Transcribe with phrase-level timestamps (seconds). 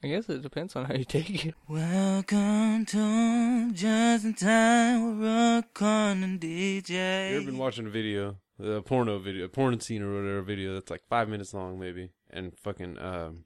[0.00, 1.54] I guess it depends on how you take it.
[1.66, 7.30] Welcome to Just in Time with Rock on and DJ.
[7.30, 10.74] You ever been watching a video, a porno video, a porn scene or whatever video
[10.74, 13.44] that's like five minutes long, maybe, and fucking, um,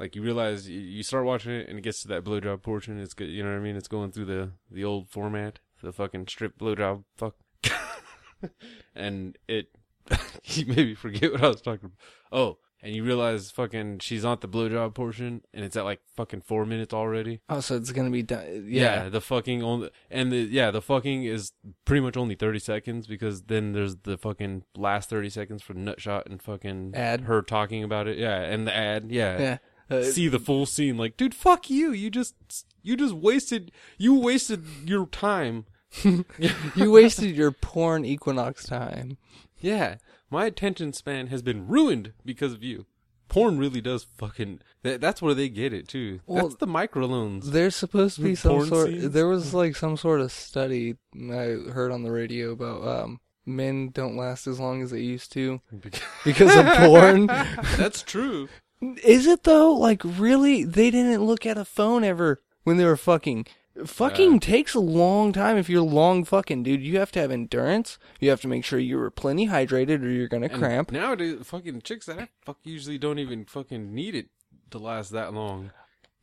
[0.00, 2.98] like you realize you, you start watching it and it gets to that blowjob portion.
[2.98, 3.76] It's good, you know what I mean?
[3.76, 7.36] It's going through the the old format, the fucking strip blowjob fuck,
[8.96, 9.68] and it
[10.44, 11.92] you maybe forget what I was talking.
[11.92, 11.98] about.
[12.32, 16.42] Oh, and you realize fucking she's on the blowjob portion, and it's at like fucking
[16.42, 17.40] four minutes already.
[17.48, 18.66] Oh, so it's gonna be done.
[18.68, 19.08] Yeah, Yeah.
[19.08, 21.52] the fucking only and the yeah, the fucking is
[21.84, 26.00] pretty much only thirty seconds because then there's the fucking last thirty seconds for nut
[26.00, 27.22] shot and fucking Ad.
[27.22, 28.18] her talking about it.
[28.18, 29.10] Yeah, and the ad.
[29.10, 29.58] Yeah, Yeah.
[29.90, 30.98] Uh, see the full scene.
[30.98, 31.92] Like, dude, fuck you.
[31.92, 32.34] You just
[32.82, 35.64] you just wasted you wasted your time.
[36.04, 39.16] you wasted your porn equinox time.
[39.60, 39.96] Yeah,
[40.30, 42.86] my attention span has been ruined because of you.
[43.28, 44.60] Porn really does fucking.
[44.82, 46.20] That, that's where they get it too.
[46.26, 47.44] Well, that's the microloans.
[47.44, 48.88] There's supposed to be some sort.
[48.88, 49.10] scenes?
[49.10, 53.90] There was like some sort of study I heard on the radio about um, men
[53.90, 55.60] don't last as long as they used to
[56.24, 57.26] because of porn.
[57.76, 58.48] that's true.
[58.80, 59.74] Is it though?
[59.74, 60.64] Like really?
[60.64, 63.46] They didn't look at a phone ever when they were fucking.
[63.86, 64.38] Fucking Yeah.
[64.40, 66.82] takes a long time if you're long fucking dude.
[66.82, 67.98] You have to have endurance.
[68.20, 70.90] You have to make sure you were plenty hydrated or you're gonna cramp.
[70.90, 74.28] Nowadays, fucking chicks that I fuck usually don't even fucking need it
[74.70, 75.70] to last that long.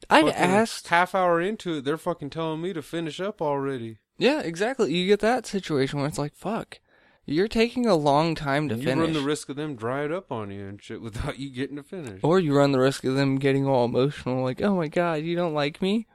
[0.10, 0.88] I've Fucking asked.
[0.90, 3.98] half hour into it, they're fucking telling me to finish up already.
[4.18, 4.94] Yeah, exactly.
[4.94, 6.80] You get that situation where it's like, fuck,
[7.26, 9.02] you're taking a long time to you finish.
[9.02, 11.84] run the risk of them drying up on you and shit without you getting to
[11.84, 12.20] finish.
[12.24, 15.36] Or you run the risk of them getting all emotional, like, "Oh my god, you
[15.36, 16.06] don't like me."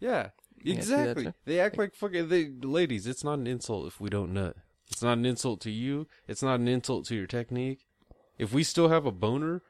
[0.00, 1.32] Yeah, Yeah, see, that's exactly.
[1.44, 3.06] they act like fucking they, ladies.
[3.06, 4.56] It's not an insult if we don't nut.
[4.90, 6.06] It's not an insult to you.
[6.28, 7.86] It's not an insult to your technique.
[8.38, 9.62] If we still have a boner,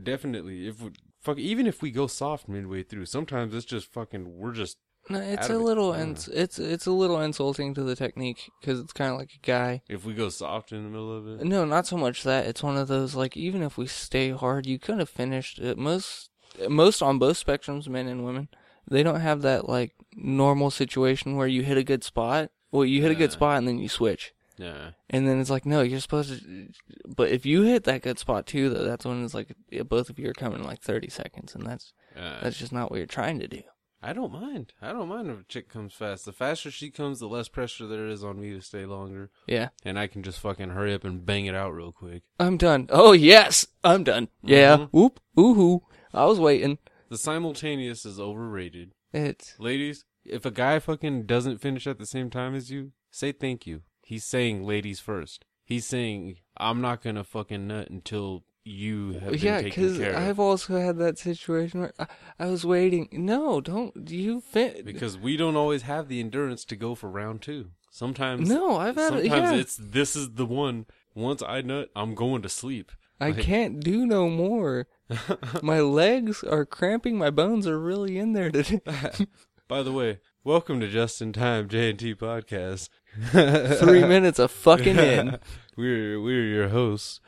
[0.00, 0.66] definitely.
[0.68, 4.38] If we, fuck, even if we go soft midway through, sometimes it's just fucking.
[4.38, 4.76] We're just
[5.08, 8.92] No, it's a little, ins- it's it's a little insulting to the technique because it's
[8.92, 9.82] kind of like a guy.
[9.88, 11.46] if we go soft in the middle of it.
[11.46, 12.46] No, not so much that.
[12.46, 15.78] It's one of those like, even if we stay hard, you could have finished it.
[15.78, 16.30] Most,
[16.68, 18.48] most on both spectrums, men and women,
[18.90, 22.50] they don't have that like normal situation where you hit a good spot.
[22.70, 24.32] Well, you hit a good spot and then you switch.
[24.58, 24.90] Yeah.
[25.10, 26.68] And then it's like, no, you're supposed to.
[27.16, 29.54] But if you hit that good spot too, though, that's when it's like
[29.88, 32.38] both of you are coming in like 30 seconds, and that's Yeah.
[32.42, 33.62] that's just not what you're trying to do.
[34.04, 34.72] I don't mind.
[34.82, 36.24] I don't mind if a chick comes fast.
[36.24, 39.68] The faster she comes, the less pressure there is on me to stay longer, Yeah,
[39.84, 42.22] and I can just fucking hurry up and bang it out real quick.
[42.40, 42.88] I'm done.
[42.90, 44.28] Oh yes, I'm done.
[44.42, 44.88] Yeah, Mhm.
[44.90, 45.82] whoop, ooh
[46.12, 46.78] I was waiting.
[47.12, 48.94] The simultaneous is overrated.
[49.12, 49.54] It.
[49.58, 53.66] Ladies, if a guy fucking doesn't finish at the same time as you, say thank
[53.66, 53.82] you.
[54.00, 55.44] He's saying ladies first.
[55.62, 60.14] He's saying I'm not gonna fucking nut until you have been yeah, taken because care
[60.14, 60.22] of.
[60.22, 62.06] I've also had that situation where I,
[62.38, 63.10] I was waiting.
[63.12, 64.86] No, don't you fit?
[64.86, 67.72] Because we don't always have the endurance to go for round two.
[67.90, 69.28] Sometimes No, I've had it.
[69.28, 70.86] sometimes Yeah, it's this is the one.
[71.14, 72.90] Once I nut, I'm going to sleep.
[73.22, 74.88] I can't do no more.
[75.62, 77.16] my legs are cramping.
[77.16, 78.80] My bones are really in there today.
[79.68, 82.88] By the way, welcome to Just in Time J and T podcast.
[83.78, 85.38] Three minutes of fucking in.
[85.76, 87.20] We're we're your hosts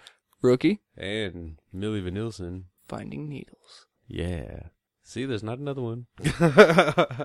[0.42, 2.64] Rookie, and Millie Vanilson.
[2.88, 3.86] finding needles.
[4.08, 4.64] Yeah.
[5.04, 6.06] See, there's not another one.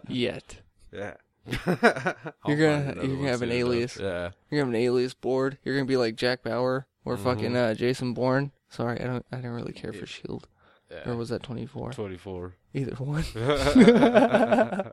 [0.08, 0.62] Yet.
[0.92, 1.16] yeah.
[1.48, 3.98] You're gonna- you're gonna have an alias.
[4.00, 4.30] Yeah.
[4.52, 5.58] You're gonna have an alias board.
[5.64, 7.24] You're gonna be like Jack Bauer or Mhm.
[7.24, 8.52] fucking uh, Jason Bourne.
[8.70, 9.26] Sorry, I don't.
[9.32, 10.48] I didn't really care for Shield.
[10.92, 11.10] yeah.
[11.10, 11.94] Or was that 24?
[11.94, 12.56] 24.
[12.74, 13.24] Either one.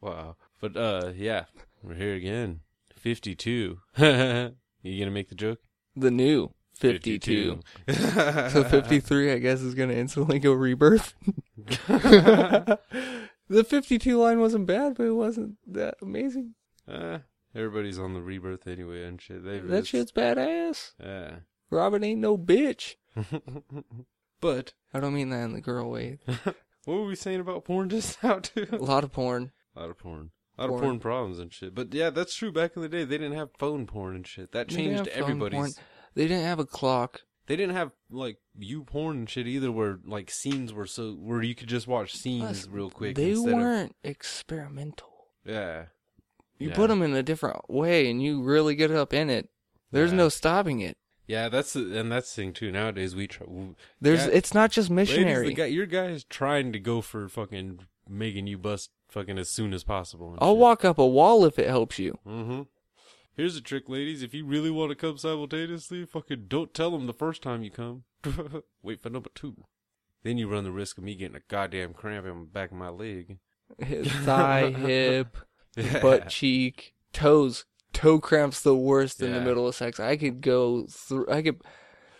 [0.00, 0.36] wow.
[0.60, 1.44] But uh yeah,
[1.82, 2.60] we're here again.
[2.94, 3.78] 52.
[3.98, 5.60] you gonna make the joke?
[5.94, 7.60] The new 52.
[7.88, 11.14] So 53, I guess, is gonna instantly go rebirth.
[11.86, 12.78] the
[13.48, 16.54] 52 line wasn't bad, but it wasn't that amazing.
[16.88, 17.18] uh,
[17.54, 19.44] everybody's on the rebirth anyway and shit.
[19.44, 20.92] They That shit's badass.
[21.02, 21.36] Yeah.
[21.70, 22.94] Robin ain't no bitch.
[24.40, 26.18] but I don't mean that in the girl way.
[26.26, 26.54] what
[26.86, 28.66] were we saying about porn just now too?
[28.72, 29.52] A lot of porn.
[29.74, 30.30] A lot of porn.
[30.58, 30.78] A lot Porn.
[30.80, 31.74] of porn problems and shit.
[31.74, 32.50] But yeah, that's true.
[32.50, 34.52] Back in the day, they didn't have phone porn and shit.
[34.52, 35.56] That changed everybody's.
[35.58, 35.70] porn.
[36.14, 37.22] They didn't have a clock.
[37.46, 41.42] They didn't have like you porn and shit either, where like scenes were so where
[41.42, 43.16] you could just watch scenes Plus, real quick.
[43.16, 45.26] They weren't experimental.
[45.44, 45.86] Yeah.
[46.58, 46.74] You Yeah.
[46.74, 49.50] put them in a different way, and you really get up in it.
[49.92, 50.16] There's Yeah.
[50.16, 50.96] no stopping it.
[51.26, 52.70] Yeah, that's the, and that's the thing too.
[52.70, 53.46] Nowadays we try.
[53.46, 54.26] w- There's.
[54.26, 54.32] Yeah.
[54.32, 55.52] It's not just missionary.
[55.54, 59.74] guy, your guy is trying to go for fucking making you bust fucking as soon
[59.74, 60.36] as possible.
[60.40, 60.58] I'll shit.
[60.58, 62.18] walk up a wall if it helps you.
[62.26, 62.62] Mm-hmm.
[63.34, 64.22] Here's a trick, ladies.
[64.22, 67.70] If you really want to come simultaneously, fucking don't tell them the first time you
[67.70, 68.04] come.
[68.82, 69.64] Wait for number two.
[70.22, 72.76] then you run the risk of me getting a goddamn cramp in the back of
[72.78, 73.38] my leg.
[73.78, 75.36] His Thigh, hip,
[75.76, 76.00] Yeah.
[76.00, 77.64] butt cheek, toes.
[77.96, 79.44] Toe cramps the worst in the Yeah.
[79.44, 79.98] middle of sex.
[79.98, 81.26] I could go through.
[81.30, 81.60] I could.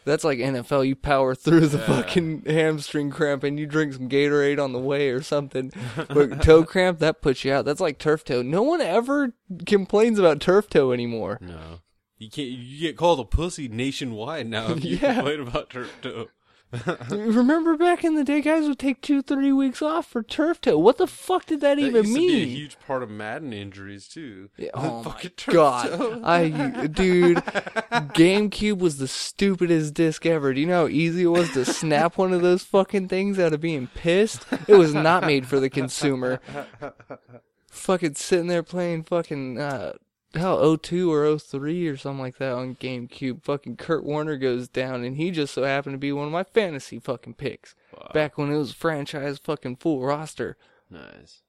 [0.06, 0.84] That's like NFL.
[0.84, 1.86] You power through the Yeah.
[1.86, 5.72] fucking hamstring cramp and you drink some Gatorade on the way or something.
[6.08, 7.64] But toe cramp that puts you out.
[7.64, 8.40] That's like turf toe.
[8.42, 9.34] No one ever
[9.66, 11.38] complains about turf toe anymore.
[11.42, 11.80] No.
[12.18, 12.48] You can't.
[12.48, 15.14] You get called a pussy nationwide now if you Yeah.
[15.16, 16.28] complain about turf toe.
[17.10, 20.78] Remember back in the day, guys would take two, three weeks off for turf toe.
[20.78, 22.48] What the fuck did that, That even be a mean?
[22.48, 24.50] huge part of Madden injuries too.
[24.56, 26.20] Yeah, oh my god, toe.
[26.24, 26.48] I
[26.88, 30.52] dude, GameCube was the stupidest disc ever.
[30.52, 33.52] Do you know how easy it was to snap one of those fucking things out
[33.52, 34.44] of being pissed?
[34.66, 36.40] It was not made for the consumer.
[37.70, 39.92] fucking sitting there playing fucking uh
[40.36, 43.42] hell 02 or 03 or something like that on GameCube.
[43.44, 46.44] Fucking Kurt Warner goes down and he just so happened to be one of my
[46.44, 47.74] fantasy fucking picks.
[47.96, 48.10] Wow.
[48.14, 50.56] Back when it was franchise fucking full roster.
[50.90, 51.42] Nice.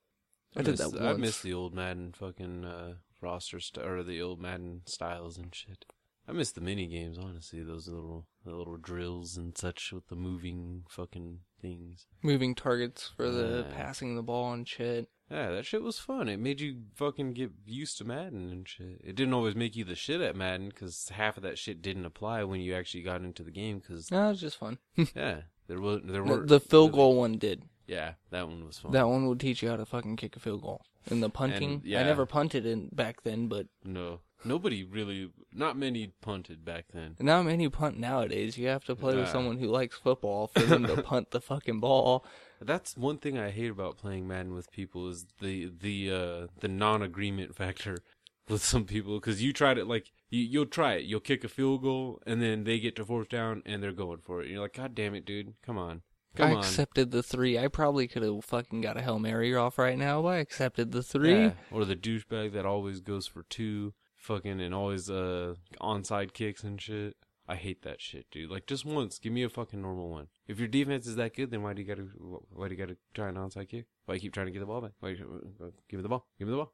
[0.56, 1.20] I did miss, that I once.
[1.20, 5.86] miss the old Madden fucking uh, roster st- or the old Madden styles and shit.
[6.28, 7.62] I miss the mini games, honestly.
[7.64, 12.06] Those little the little drills and such with the moving fucking things.
[12.22, 13.76] Moving targets for the Yeah.
[13.76, 15.10] passing the ball and shit.
[15.30, 16.30] Yeah, that shit was fun.
[16.30, 19.02] It made you fucking get used to Madden and shit.
[19.04, 22.06] It didn't always make you the shit at Madden because half of that shit didn't
[22.06, 23.80] apply when you actually got into the game.
[23.80, 24.78] Because No, it was just fun.
[25.16, 27.64] yeah, there was there The, were the field goal one did.
[27.88, 28.92] Yeah, that one was fun.
[28.92, 30.82] That one would teach you how to fucking kick a field goal.
[31.10, 32.02] And the punting, And, yeah.
[32.02, 37.16] I never punted in back then, but no, nobody really, not many punted back then.
[37.20, 38.58] not many punt nowadays.
[38.58, 41.80] You have to play with someone who likes football for them to punt the fucking
[41.80, 42.26] ball.
[42.60, 46.68] That's one thing I hate about playing Madden with people is the the uh, the
[46.68, 48.00] non-agreement factor
[48.50, 51.50] with some people because you tried it like you, you'll try it, you'll kick a
[51.50, 54.46] field goal and then they get to fourth down and they're going for it.
[54.46, 56.02] And you're like, God damn it, dude, come on,
[56.38, 56.60] come I on.
[56.60, 57.58] accepted the three.
[57.58, 60.92] I probably could have fucking got a Hail Mary off right now, but I accepted
[60.92, 61.34] the three.
[61.46, 61.52] Yeah.
[61.72, 66.82] Or the douchebag that always goes for two, fucking, and always uh onside kicks and
[66.82, 67.16] shit.
[67.50, 68.50] I hate that shit, dude.
[68.52, 70.28] Like just once, give me a fucking normal one.
[70.48, 72.08] If your defense is that good, then why do you gotta
[72.50, 73.86] why do you gotta try an onside kick?
[74.06, 74.92] Why you keep trying to get the ball back?
[75.00, 76.28] Why you, uh, give me the ball?
[76.38, 76.74] Give me the ball.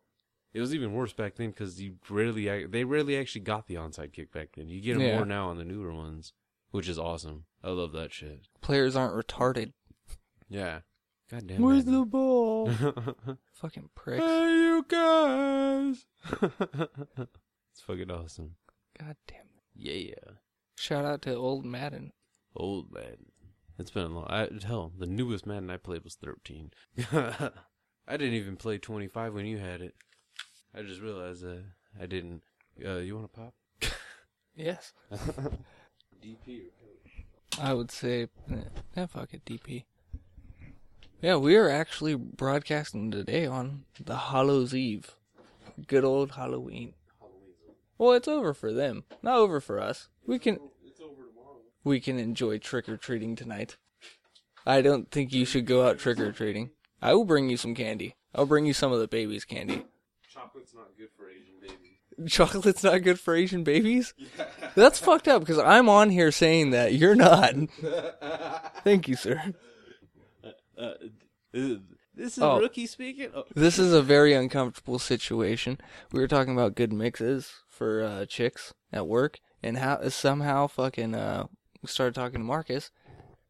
[0.52, 4.14] It was even worse back then because you rarely they rarely actually got the onside
[4.14, 4.68] kick back then.
[4.68, 5.16] You get them Yeah.
[5.18, 6.34] more now on the newer ones,
[6.72, 7.46] which is awesome.
[7.64, 8.42] I love that shit.
[8.62, 9.74] Players aren't retarded.
[10.50, 10.80] Yeah.
[11.32, 11.62] God damn.
[11.62, 12.70] Where's the ball?
[13.54, 14.24] fucking pricks.
[14.24, 16.06] Hey, you guys!
[16.42, 18.56] it's fucking awesome.
[19.00, 19.64] God damn it.
[19.74, 20.34] Yeah.
[20.76, 22.12] Shout out to old Madden.
[22.56, 23.32] Old Madden.
[23.80, 24.28] It's been a long.
[24.28, 26.72] I, hell, the newest Madden I played was 13.
[27.14, 29.96] I didn't even play 25 when you had it.
[30.76, 31.64] I just realized uh,
[32.00, 32.42] I didn't.
[32.86, 33.54] Uh, you want to pop?
[34.56, 34.94] Yes.
[36.24, 36.66] DP
[37.62, 38.56] I would say, eh,
[38.96, 39.86] eh, fuck it, DP.
[41.22, 45.16] Yeah, we are actually broadcasting today on the Hallows Eve.
[45.88, 46.94] Good old Halloween.
[47.98, 50.10] Well, it's over for them, not over for us.
[50.26, 50.60] We can,
[51.84, 53.78] we can enjoy trick or treating tonight.
[54.66, 56.72] I don't think you should go out trick or treating.
[57.02, 58.16] I will bring you some candy.
[58.34, 59.86] I'll bring you some of the baby's candy.
[60.28, 61.26] Chocolate's not good for.
[62.28, 64.14] Chocolate's not good for Asian babies?
[64.76, 66.94] That's fucked up because I'm on here saying that.
[66.94, 67.54] You're not.
[68.84, 69.54] Thank you, sir.
[70.78, 70.92] Uh,
[71.52, 72.60] this is Oh.
[72.60, 73.30] rookie speaking.
[73.34, 73.46] Oh.
[73.56, 75.80] This is a very uncomfortable situation.
[76.12, 81.16] We were talking about good mixes for uh, chicks at work, and how somehow fucking
[81.16, 81.46] uh,
[81.82, 82.92] we started talking to Marcus,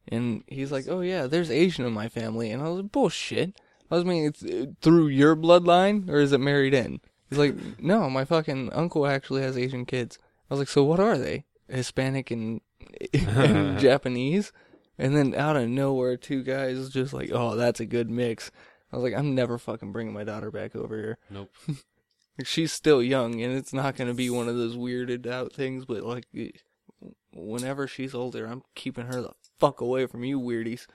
[0.07, 3.59] and he's like, "Oh yeah, there's Asian in my family," and I was like, "Bullshit."
[3.91, 6.99] I was mean, it's uh, through your bloodline, or is it married in?
[7.35, 10.99] He's like, "No, my fucking uncle actually has Asian kids." I was like, "So what
[10.99, 11.45] are they?
[11.67, 12.61] Hispanic and,
[13.13, 14.51] and Japanese?"
[14.97, 18.51] And then out of nowhere, two guys just like, "Oh, that's a good mix."
[18.93, 21.17] I was like, I'm never fucking bringing my daughter back over here.
[21.29, 21.51] Nope.
[22.35, 25.53] Like, she's still young, and it's not going to be one of those weirded out
[25.53, 25.85] things.
[25.85, 26.25] But like,
[27.31, 30.87] whenever she's older, I'm keeping her the fuck away from you weirdies.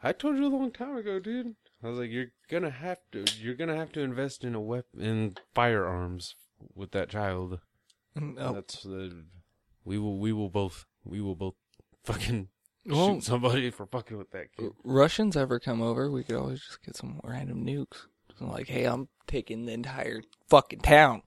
[0.00, 1.56] I told you a long time ago, dude.
[1.82, 5.00] I was like, you're gonna have to, you're gonna have to invest in a weapon,
[5.00, 6.34] in firearms
[6.74, 7.60] with that child.
[8.20, 9.10] Oh, That's uh,
[9.84, 11.54] we will, we will both, we will both
[12.04, 12.48] fucking
[12.86, 14.72] Well- shoot somebody for fucking with that kid.
[14.84, 18.06] Russians ever come over, we could always just get some random nukes.
[18.38, 21.22] So like, hey, I'm taking the entire fucking town.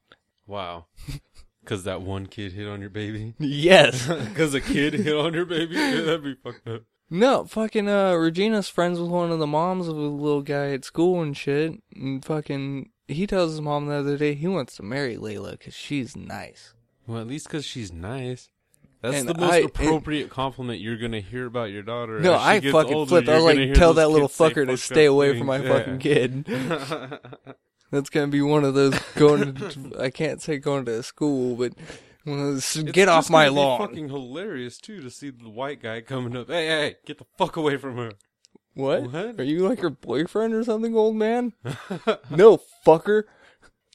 [0.48, 0.86] Wow.
[1.66, 3.36] Cause that one kid hit on your baby.
[3.38, 4.08] Yes.
[4.36, 5.76] Cause a kid hit on your baby.
[5.76, 6.82] Yeah, that'd be fucked up.
[7.10, 10.86] No, fucking uh Regina's friends with one of the moms of a little guy at
[10.86, 11.82] school and shit.
[11.96, 15.74] And fucking he tells his mom the other day he wants to marry Layla because
[15.74, 16.74] she's nice.
[17.08, 18.50] Well, at least cause she's nice.
[19.02, 22.20] That's And the most I- and- appropriate compliment you're gonna hear about your daughter.
[22.20, 23.30] No, I fucking older, flipped.
[23.30, 25.70] I you're was like, tell that little fucker to stay away from my things.
[25.70, 26.46] fucking kid.
[27.92, 29.56] That's gonna be one of those going.
[29.56, 31.74] To, I can't say going to school, but
[32.38, 33.80] those, It's get off my lawn.
[33.80, 36.48] Fucking hilarious too to see the white guy coming up.
[36.48, 38.12] Hey, hey, get the fuck away from her.
[38.74, 39.12] What?
[39.12, 39.40] What?
[39.40, 41.54] Are you like her boyfriend or something, old man?
[42.30, 43.24] no, fucker.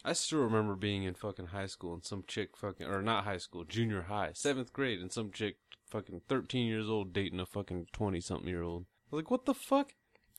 [0.05, 3.39] I still remember being in fucking high school and some chick fucking or not high
[3.39, 7.87] school, junior high, seventh grade, and some chick fucking thirteen years old dating a fucking
[7.93, 8.85] twenty something year old.
[9.11, 9.95] Like what the fuck?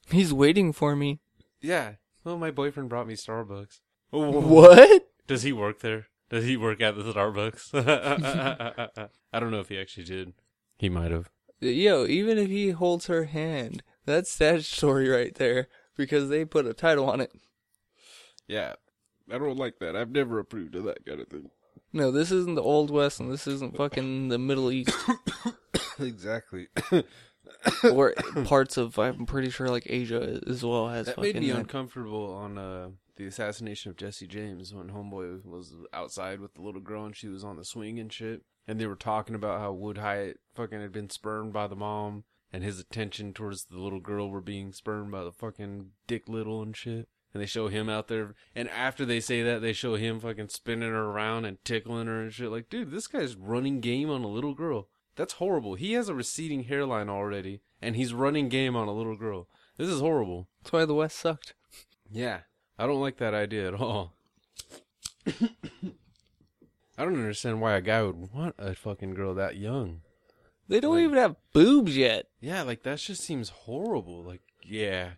[0.10, 1.20] He's waiting for me.
[1.62, 1.94] Yeah.
[2.24, 3.80] Well, my boyfriend brought me Starbucks.
[4.12, 5.10] What?
[5.28, 6.08] Does he work there?
[6.30, 7.70] Does he work at the Starbucks?
[9.34, 10.34] I don't know if he actually did.
[10.78, 11.30] He might have.
[11.60, 16.74] Yo, even if he holds her hand, that's statutory right there because they put a
[16.74, 17.32] title on it.
[18.48, 18.74] Yeah.
[19.32, 19.96] I don't like that.
[19.96, 21.50] I've never approved of that kind of thing.
[21.94, 24.96] No, this isn't the Old West and this isn't fucking the Middle East
[26.00, 26.68] exactly.
[27.90, 28.14] or
[28.44, 31.34] parts of, I'm pretty sure, like Asia as well has That fucking.
[31.36, 31.60] made me that.
[31.60, 36.82] uncomfortable on uh, the assassination of Jesse James when Homeboy was outside with the little
[36.82, 38.44] girl and she was on the swing and shit.
[38.68, 42.24] And they were talking about how Wood Hite fucking had been spurned by the mom
[42.52, 46.64] and his attention towards the little girl were being spurned by the fucking Dick Liddil
[46.64, 47.08] and shit.
[47.34, 48.34] And they show him out there.
[48.56, 52.22] And after they say that, they show him fucking spinning her around and tickling her
[52.22, 52.50] and shit.
[52.50, 54.88] Like, dude, this guy's running game on a little girl.
[55.18, 55.76] That's horrible.
[55.76, 59.50] He has a receding hairline already, and he's running game on a little girl.
[59.78, 60.48] This is horrible.
[60.62, 61.56] That's why the West sucked.
[62.10, 62.42] Yeah,
[62.78, 64.14] I don't like that idea at all.
[66.98, 70.02] I don't understand why a guy would want a fucking girl that young.
[70.68, 72.28] They don't Like- even have boobs yet.
[72.40, 74.24] Yeah, like that just seems horrible.
[74.24, 75.12] Like, yeah,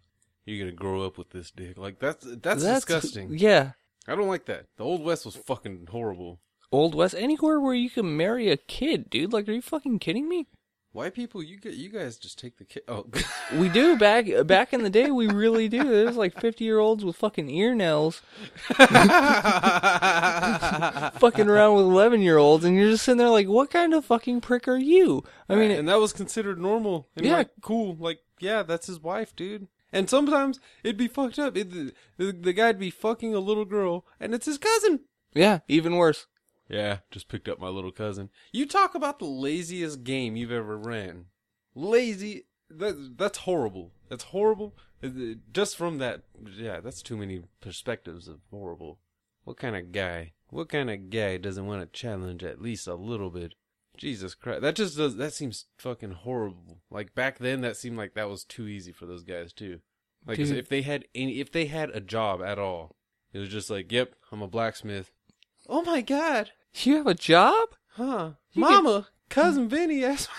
[0.46, 1.78] you're gonna grow up with this dick.
[1.78, 3.38] Like that's that's, disgusting.
[3.38, 3.74] Yeah.
[4.08, 4.68] I don't like that.
[4.78, 6.40] The old west was fucking horrible.
[6.70, 9.32] Old West, anywhere where you can marry a kid, dude.
[9.32, 10.48] Like, are you fucking kidding me?
[10.98, 12.82] White people, you get you guys just take the kid.
[12.88, 13.06] Oh,
[13.56, 15.12] We do back back in the day.
[15.12, 15.84] We really do.
[15.84, 18.24] There's like fifty year olds with fucking ear nails,
[21.20, 24.06] fucking around with eleven year olds, and you're just sitting there like, what kind of
[24.06, 25.24] fucking prick are you?
[25.48, 27.34] I mean, and that was considered normal and Yeah.
[27.38, 27.96] like cool.
[27.96, 29.68] Like, yeah, that's his wife, dude.
[29.94, 31.56] And sometimes it'd be fucked up.
[31.56, 31.70] It,
[32.18, 35.01] the the guy'd be fucking a little girl, and it's his cousin.
[35.36, 36.25] yeah, even worse.
[36.70, 38.30] Yeah, just picked up my little cousin.
[38.52, 41.26] You talk about the laziest game you've ever ran.
[41.76, 42.46] Lazy.
[42.70, 43.94] That that's horrible.
[44.10, 44.76] That's horrible.
[45.54, 46.24] Just from that,
[46.58, 49.00] yeah, that's too many perspectives of horrible.
[49.44, 50.34] What kind of guy?
[50.50, 53.54] What kind of guy doesn't want to challenge at least a little bit?
[53.98, 55.16] Jesus Christ, that just does.
[55.16, 56.82] That seems fucking horrible.
[56.90, 59.80] Like back then, that seemed like that was too easy for those guys too.
[60.26, 60.58] Like Dude.
[60.58, 62.96] if they had any, if they had a job at all,
[63.34, 65.12] it was just like, yep, I'm a blacksmith.
[65.70, 67.70] Oh my god, You have a job?
[67.90, 68.32] Huh?
[68.54, 70.36] You Mama, cousin Vinny asked me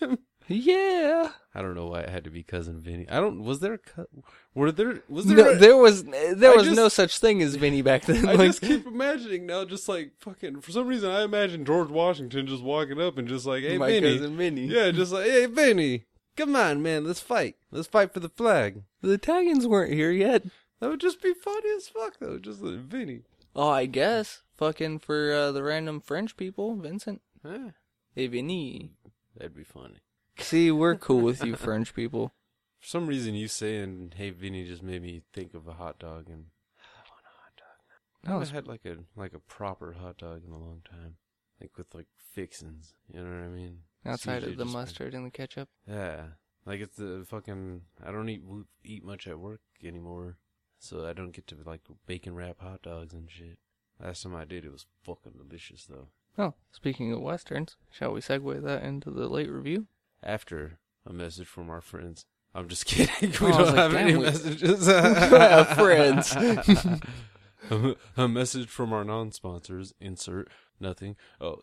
[0.00, 0.18] to marry him.
[0.48, 1.30] Yeah.
[1.54, 3.08] I don't know why it had to be cousin Vinny.
[3.08, 3.42] I don't.
[3.44, 3.74] Was there?
[3.74, 4.06] a cou-
[4.54, 5.02] Were there?
[5.08, 5.50] Was No, there?
[5.52, 8.28] a- there was there I was just- no such thing as Vinny back then.
[8.28, 10.60] I Like, just keep imagining now, just like fucking.
[10.60, 13.88] For some reason, I imagine George Washington just walking up and just like, "Hey, my
[13.88, 14.66] Vinny." cousin Vinny.
[14.66, 16.04] Yeah, just like, "Hey, Vinny,
[16.36, 17.56] come on, man, let's fight.
[17.70, 20.44] Let's fight for the flag." The Italians weren't here yet.
[20.80, 22.38] That would just be funny as fuck, though.
[22.38, 23.22] Just like Vinny.
[23.54, 24.42] Oh, I guess.
[24.62, 27.20] Fucking for uh, the random French people, Vincent.
[27.44, 27.70] Huh?
[28.14, 28.92] Hey, Vinny.
[29.36, 29.96] That'd be funny.
[30.38, 32.28] See, we're cool with you French people.
[32.78, 36.28] For some reason, you saying "Hey, Vinny" just made me think of a hot dog
[36.28, 36.44] and.
[36.78, 38.24] A hot dog.
[38.24, 41.16] I haven't had like a like a proper hot dog in a long time,
[41.60, 42.94] like with like fixins.
[43.12, 43.78] You know what I mean?
[44.06, 45.70] Outside of the mustard and the ketchup.
[45.88, 46.22] Yeah,
[46.64, 47.80] like it's the fucking.
[48.00, 48.42] I don't eat
[48.84, 50.38] eat much at work anymore,
[50.78, 53.58] so I don't get to like bacon wrap hot dogs and shit.
[54.02, 56.08] Last time I did, it was fucking delicious though.
[56.38, 59.86] Oh, speaking of westerns, shall we segue that into the late review?
[60.22, 62.24] After a message from our friends.
[62.54, 63.32] I'm just kidding.
[63.40, 64.86] Oh, we was don't like, have any we- messages.
[64.86, 66.34] have friends.
[67.70, 69.92] a, a message from our non-sponsors.
[70.00, 70.48] Insert
[70.80, 71.16] nothing.
[71.40, 71.58] Oh,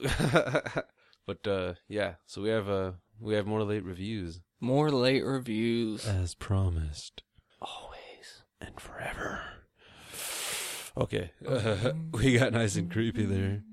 [1.25, 2.15] but uh, yeah.
[2.25, 6.05] So we have uh, we have more late reviews More late reviews.
[6.07, 7.23] as promised
[7.61, 8.43] Always.
[8.61, 9.41] and forever.
[10.99, 13.63] Okay, uh, we got nice and creepy there.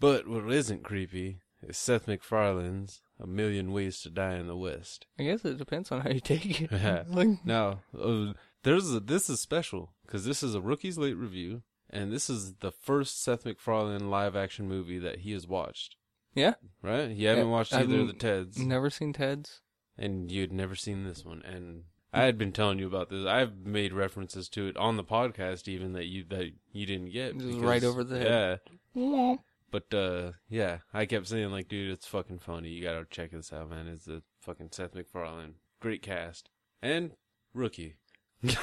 [0.00, 5.06] But what isn't creepy is Seth MacFarlane's "A Million Ways to Die in the West."
[5.18, 6.70] I guess it depends on how you take it.
[7.08, 11.62] Like, Now, uh, there's a, this is special because this is a rookie's late review,
[11.90, 15.96] and this is the first Seth MacFarlane live action movie that he has watched.
[16.34, 17.10] yeah, Right?
[17.10, 19.60] You haven't Yeah, watched I've either of the Teds, never seen Ted's.
[19.98, 21.42] and you'd never seen this one.
[21.44, 23.26] And I had been telling you about this.
[23.26, 27.34] I've made references to it on the podcast, even that you that you didn't get.
[27.34, 28.60] Just because- right over the head.
[28.94, 29.36] Yeah,
[29.70, 32.68] But uh, yeah, I kept saying like, dude, it's fucking funny.
[32.70, 33.88] You gotta check this out, man.
[33.88, 36.48] It's the fucking Seth MacFarlane, great cast,
[36.82, 37.12] and
[37.52, 37.96] rookie.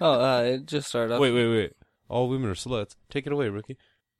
[0.00, 1.20] Oh, uh, it just started up.
[1.20, 1.72] Wait, wait, wait.
[2.08, 2.96] All women are sluts.
[3.10, 3.76] Take it away, rookie.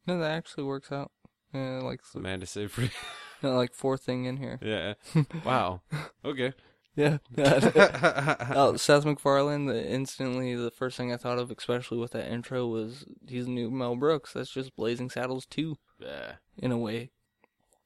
[0.06, 1.10] No, that actually works out.
[1.54, 2.90] Yeah, like Amanda Seyfried.
[3.42, 4.58] no, like fourth thing in here.
[4.60, 4.94] yeah.
[5.44, 5.80] Wow.
[6.24, 6.52] Okay.
[6.98, 7.18] Yeah.
[8.56, 9.66] oh, Seth MacFarlane.
[9.66, 13.70] The, instantly, the first thing I thought of, especially with that intro, was he's new
[13.70, 14.32] Mel Brooks.
[14.32, 16.32] That's just Blazing Saddles two yeah.
[16.56, 17.10] in a way.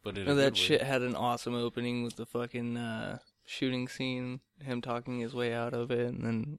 [0.02, 0.58] But in a that good way.
[0.58, 5.52] shit had an awesome opening with the fucking uh, shooting scene, him talking his way
[5.52, 6.58] out of it, and then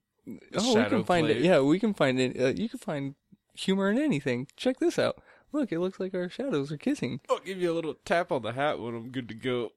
[0.56, 1.38] oh, we can find it.
[1.38, 2.40] Yeah, we can find it.
[2.40, 3.16] Uh, you can find
[3.52, 4.46] humor in anything.
[4.56, 5.20] Check this out.
[5.50, 7.20] Look, it looks like our shadows are kissing.
[7.28, 9.72] I'll give you a little tap on the hat when I'm good to go.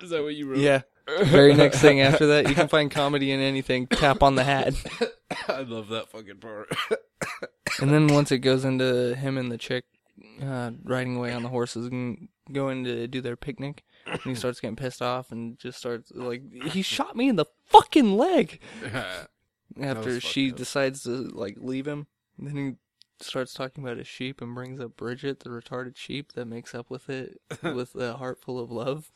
[0.00, 0.58] Is that what you wrote?
[0.58, 0.82] Yeah.
[1.06, 3.86] Very next thing after that, you can find comedy in anything.
[3.86, 4.74] Tap on the hat.
[5.48, 6.74] I love that fucking part.
[7.80, 9.84] And then once it goes into him and the chick
[10.42, 14.60] uh, riding away on the horses and going to do their picnic, and he starts
[14.60, 18.60] getting pissed off and just starts like, he shot me in the fucking leg.
[19.80, 20.56] After she up.
[20.56, 22.06] decides to like leave him,
[22.38, 26.46] then he starts talking about his sheep and brings up Bridget, the retarded sheep that
[26.46, 29.10] makes up with it with a heart full of love.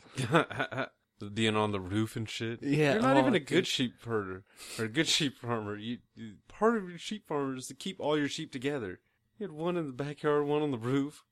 [1.34, 2.62] Being on the roof and shit.
[2.62, 3.46] Yeah, You're not oh, even a oh, dude.
[3.46, 4.44] good sheep herder
[4.78, 5.76] or a good sheep farmer.
[5.76, 9.00] You, you part of your sheep farmer is to keep all your sheep together.
[9.38, 11.24] You had one in the backyard, one on the roof.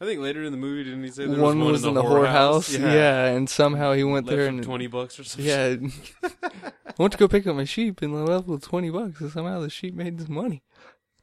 [0.00, 1.88] I think later in the movie, didn't he say there One was one was in
[1.90, 2.76] in the, the whorehouse?
[2.76, 3.26] whorehouse, yeah.
[3.26, 5.46] and somehow he went Left there and twenty bucks or something.
[5.46, 5.76] Yeah.
[6.98, 9.32] I went to go pick up my sheep and I left with 20 bucks and
[9.32, 10.62] somehow the sheep made some money.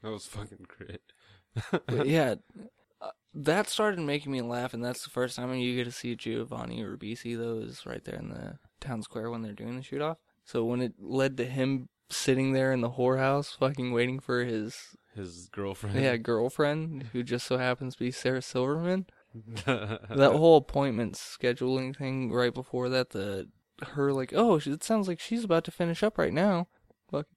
[0.04, 1.00] that was fucking great.
[1.86, 2.36] But yeah,
[3.34, 6.84] that started making me laugh and that's the first time you get to see Giovanni
[6.84, 10.18] Ribisi though is right there in the town square when they're doing the shoot off.
[10.44, 14.96] So when it led to him sitting there in the whorehouse fucking waiting for his
[15.16, 16.02] His girlfriend.
[16.02, 19.06] yeah, girlfriend who just so happens to be Sarah Silverman.
[19.66, 23.48] that whole appointment scheduling thing right before that, the
[23.94, 26.68] her like, oh, it sounds like she's about to finish up right now.
[27.10, 27.28] Fuck,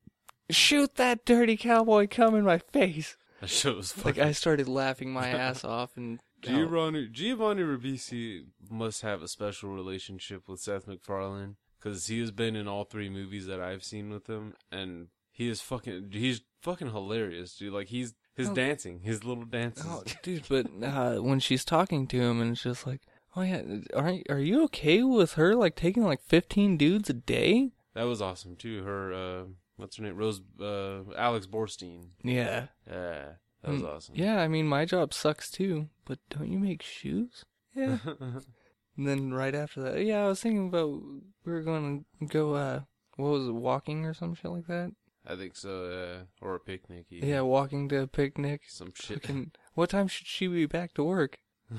[0.51, 3.17] shoot that dirty cowboy come in my face!
[3.47, 4.19] Shit was Like.
[4.19, 10.49] I started laughing my ass off, and Giovanni Giovanni Ribisi must have a special relationship
[10.49, 14.27] with Seth MacFarlane because he has been in all three movies that I've seen with
[14.29, 17.73] him, and he is fucking he's fucking hilarious, dude.
[17.73, 18.55] Like he's his Oh.
[18.55, 19.87] dancing, his little dances.
[19.89, 23.01] oh, dude, but uh, when she's talking to him, and it's just like,
[23.37, 23.63] oh yeah,
[23.95, 27.71] are are you okay with her like taking like fifteen dudes a day?
[27.95, 28.83] That was awesome too.
[28.83, 29.45] Her uh,
[29.77, 30.17] what's her name?
[30.17, 32.09] Rose uh, Alex Borstein.
[32.23, 33.33] Yeah, Yeah,
[33.63, 34.15] that was Mm, awesome.
[34.17, 34.41] yeah.
[34.41, 37.45] I mean, my job sucks too, but don't you make shoes?
[37.75, 37.99] Yeah.
[38.97, 40.87] And then right after that, yeah, I was thinking about
[41.45, 42.83] we were going to go, uh,
[43.17, 44.93] what was it, walking or some shit like that?
[45.27, 45.87] I think so.
[45.87, 47.07] Uh, or a picnic.
[47.11, 48.61] Yeah, walking to a picnic.
[48.69, 49.23] some shit.
[49.23, 51.39] Fucking, what time should she be back to work?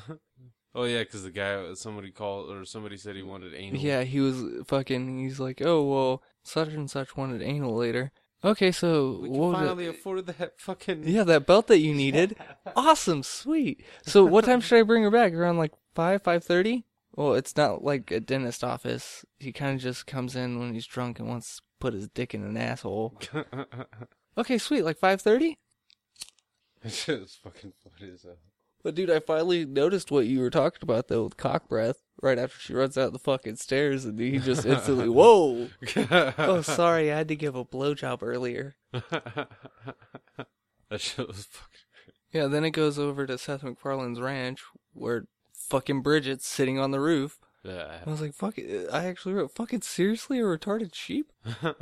[0.76, 3.80] Oh yeah, because the guy somebody called or somebody said he wanted anal.
[3.80, 8.12] Yeah, he was fucking, he's like, oh, well, such and such wanted anal later.
[8.44, 11.08] Okay, so we what finally afford that fucking.
[11.08, 12.36] Yeah, that belt that you needed.
[12.76, 13.84] awesome, sweet.
[14.04, 15.34] So what time should I bring her back?
[15.34, 16.84] Around like 5, 5.30?
[17.16, 19.26] Well, it's not like a dentist office.
[19.40, 22.36] He kind of just comes in when he's drunk and wants to put his dick
[22.36, 23.20] in an asshole.
[24.38, 24.84] Okay, sweet.
[24.84, 25.58] Like five thirty.
[26.88, 28.38] Shit fucking funny as hell.
[28.86, 32.04] But dude, I finally noticed what you were talking about though with cock breath.
[32.22, 35.70] Right after she runs out the fucking stairs, and he just instantly, whoa!
[36.38, 38.76] Oh, sorry, I had to give a blowjob earlier.
[38.94, 39.48] that
[40.98, 41.80] shit was fucking.
[42.32, 44.62] Yeah, then it goes over to Seth MacFarlane's ranch
[44.94, 47.40] where fucking Bridget's sitting on the roof.
[47.64, 48.02] Yeah.
[48.06, 48.88] I was like, fuck it.
[48.94, 51.32] I actually wrote, fucking seriously, a retarded sheep?
[51.44, 51.74] I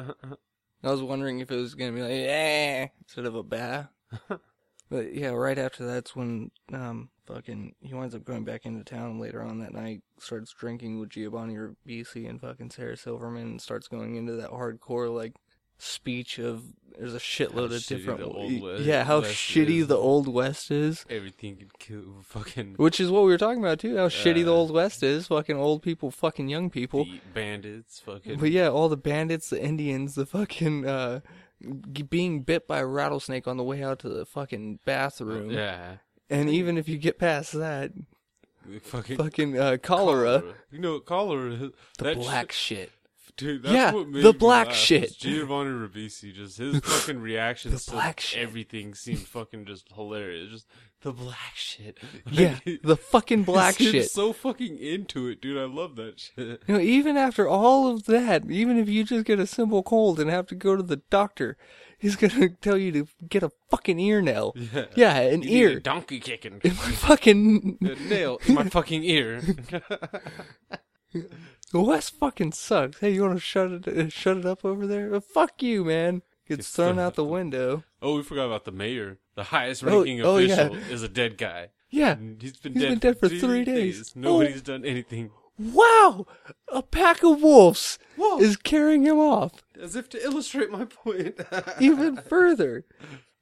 [0.82, 3.88] was wondering if it was gonna be like, eh, instead of a bah.
[4.90, 9.20] But yeah, right after that's when, um, fucking, he winds up going back into town
[9.20, 13.88] later on that night, starts drinking with Giovanni Ribisi and fucking Sarah Silverman, and starts
[13.88, 15.34] going into that hardcore, like,
[15.80, 16.64] speech of,
[16.98, 19.88] there's a shitload How of different, the Old West- yeah, how West shitty is.
[19.88, 21.06] the Old West is.
[21.10, 24.52] Everything could kill fucking Which is what we were talking about too, how shitty the
[24.54, 25.28] Old West is.
[25.28, 27.08] Fucking old people, fucking young people.
[27.34, 28.00] bandits.
[28.00, 28.40] Fucking.
[28.40, 31.22] But yeah, all the bandits, the Indians, the fucking uh,
[32.10, 35.50] being bit by a rattlesnake on the way out to the fucking bathroom.
[35.52, 35.98] Yeah.
[36.30, 37.92] And even if you get past that,
[38.82, 41.60] Fucking fucking uh, cholera, You know what cholera is?
[41.98, 42.92] the That black shit- shit.
[43.36, 45.18] Dude, that's Yeah, what made the black laugh, shit.
[45.18, 48.40] Giovanni Ribisi, just his fucking reactions The to black shit.
[48.42, 50.52] everything seemed fucking just hilarious.
[50.52, 50.68] Just
[51.02, 51.98] the black shit.
[52.32, 54.10] Yeah, the fucking black shit.
[54.12, 55.58] So fucking into it, dude.
[55.58, 56.62] I love that shit.
[56.68, 60.20] You know, even after all of that, even if you just get a simple cold
[60.20, 61.58] and have to go to the doctor,
[61.98, 64.54] he's gonna tell you to get a fucking ear nail.
[64.56, 64.86] Yeah.
[64.96, 65.80] Yeah, an You ear.
[65.80, 66.62] donkey kicking.
[66.64, 69.42] In my fucking nail in my fucking ear.
[71.82, 73.00] Wes fucking sucks.
[73.00, 75.14] Hey, you want to shut it uh, shut it up over there?
[75.16, 76.22] Uh, fuck you, man.
[76.48, 77.84] Gets thrown out the the- window.
[78.02, 79.18] oh, we forgot about the mayor.
[79.36, 80.54] The highest Oh, ranking oh, yeah.
[80.54, 81.70] official is a dead guy.
[81.90, 82.12] Yeah.
[82.12, 84.14] And He's been, He's dead, been dead for three days.
[84.16, 84.64] Nobody's Oh.
[84.64, 85.32] done anything.
[85.58, 86.26] Wow,
[86.72, 88.40] a pack of wolves Whoa.
[88.40, 91.40] is carrying him off As if to illustrate my point.
[91.80, 92.86] even further.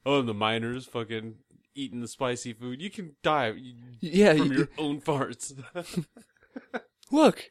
[0.05, 1.35] oh, and the miners fucking
[1.73, 2.81] eating the spicy food.
[2.81, 3.53] You can die
[4.01, 5.53] Yeah, from you- your own farts.
[7.11, 7.49] look.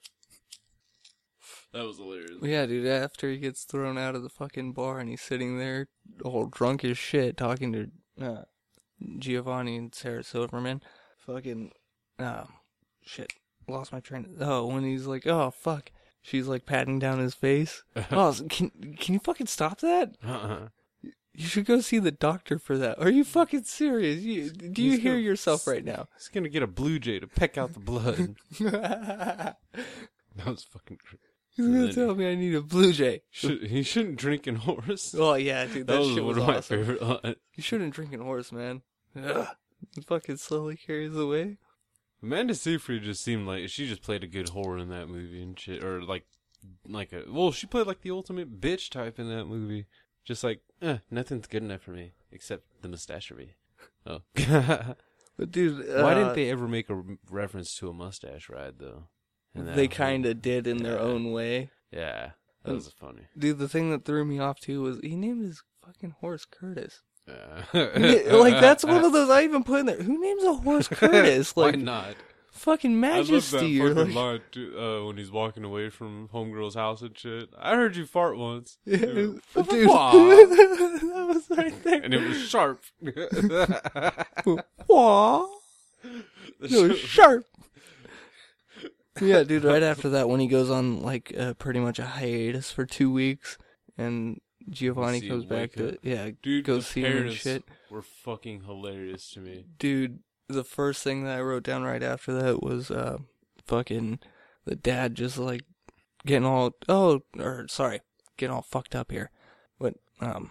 [1.72, 2.38] That was hilarious.
[2.42, 2.86] Yeah, dude.
[2.86, 5.88] After he gets thrown out of the fucking bar and he's sitting there
[6.24, 8.42] all drunk as shit talking to uh,
[9.18, 10.82] Giovanni and Sarah Silverman,
[11.18, 11.72] fucking,
[12.18, 12.46] oh,
[13.04, 13.32] shit.
[13.68, 14.24] Lost my train.
[14.24, 17.84] Of, oh, when he's like, oh fuck, she's like patting down his face.
[18.10, 20.16] oh, can can you fucking stop that?
[20.26, 20.68] Uh-uh.
[21.32, 22.98] You should go see the doctor for that.
[22.98, 24.20] Are you fucking serious?
[24.20, 26.08] You, do you He's hear gonna- yourself right now?
[26.16, 28.34] He's gonna get a blue jay to peck out the blood.
[28.58, 29.56] that
[30.44, 30.98] was fucking.
[31.60, 33.22] He's gonna then- tell me I need a blue jay.
[33.30, 35.14] Should, he shouldn't drink in horse.
[35.18, 36.78] Oh yeah, dude, that, shit one was of my awesome.
[36.78, 37.36] favorite lines.
[37.54, 38.82] You shouldn't drink in horse, man.
[39.16, 39.46] Ugh.
[39.96, 41.58] It fucking slowly carries away.
[42.22, 45.58] Amanda Seyfried just seemed like she just played a good horror in that movie and
[45.58, 46.26] shit, or like,
[46.86, 49.86] like a well, she played like the ultimate bitch type in that movie.
[50.24, 53.50] Just like, eh, nothing's good enough for me except the mustachery.
[54.06, 54.20] Oh,
[55.38, 59.04] But dude, uh, why didn't they ever make a reference to a mustache ride though?
[59.54, 61.00] In They kind of did in their Yeah.
[61.02, 61.70] own way.
[61.92, 62.30] Yeah,
[62.64, 63.22] that was funny.
[63.36, 67.02] Dude, the thing that threw me off too was he named his fucking horse Curtis.
[67.26, 67.64] Yeah.
[67.72, 70.02] like that's one of those I even put in there.
[70.02, 71.54] Who names a horse Curtis?
[71.54, 72.14] Why Like not?
[72.52, 76.28] fucking I love that Majesty fucking like line too, uh, when he's walking away from
[76.34, 77.48] homegirl's house and shit.
[77.58, 82.02] I heard you fart once, Yeah, Dude, but dude, that was right there.
[82.02, 82.82] and it was sharp.
[84.88, 85.46] Wah.
[86.60, 87.46] It was sharp.
[89.20, 89.64] Yeah, dude.
[89.64, 93.12] Right after that, when he goes on like uh, pretty much a hiatus for two
[93.12, 93.58] weeks,
[93.96, 95.94] and Giovanni comes back to up.
[96.02, 97.64] yeah, Dude, go see him and shit.
[97.90, 99.66] were fucking hilarious to me.
[99.78, 103.18] Dude, the first thing that I wrote down right after that was uh,
[103.66, 104.20] fucking
[104.64, 105.62] the dad just like
[106.26, 108.00] getting all oh or sorry,
[108.36, 109.30] getting all fucked up here,
[109.78, 110.50] but um.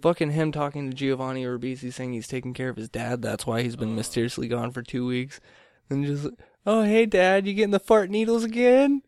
[0.00, 3.20] Fucking him talking to Giovanni Ribisi saying he's taking care of his dad.
[3.20, 5.40] That's why he's been mysteriously gone for two weeks.
[5.90, 6.28] And just,
[6.68, 9.02] oh hey dad, you getting the fart needles again?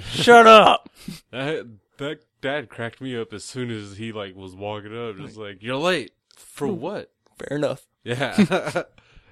[0.00, 0.90] Shut up.
[1.30, 1.66] That
[1.98, 5.62] that dad cracked me up as soon as he like was walking up, just like
[5.62, 7.10] you're late for what?
[7.38, 7.86] Fair enough.
[8.04, 8.34] Yeah.
[8.36, 8.84] and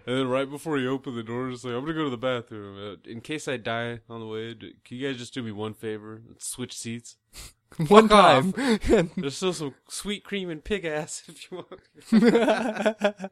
[0.07, 2.79] then right before he opened the door, just like I'm gonna go to the bathroom.
[2.79, 5.53] Uh, in case I die on the way, d- can you guys just do me
[5.53, 6.23] one favor?
[6.39, 7.17] Switch seats.
[7.89, 8.53] One time.
[9.17, 11.65] There's still some sweet cream and pig ass if you
[12.13, 13.31] want.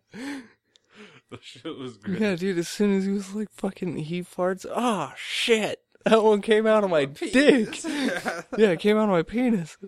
[1.31, 2.21] the shit was great.
[2.21, 5.81] yeah, dude, as soon as he was like fucking he farts, oh shit.
[6.05, 7.83] That one came out of my dick.
[8.59, 9.79] Yeah, it came out of my penis.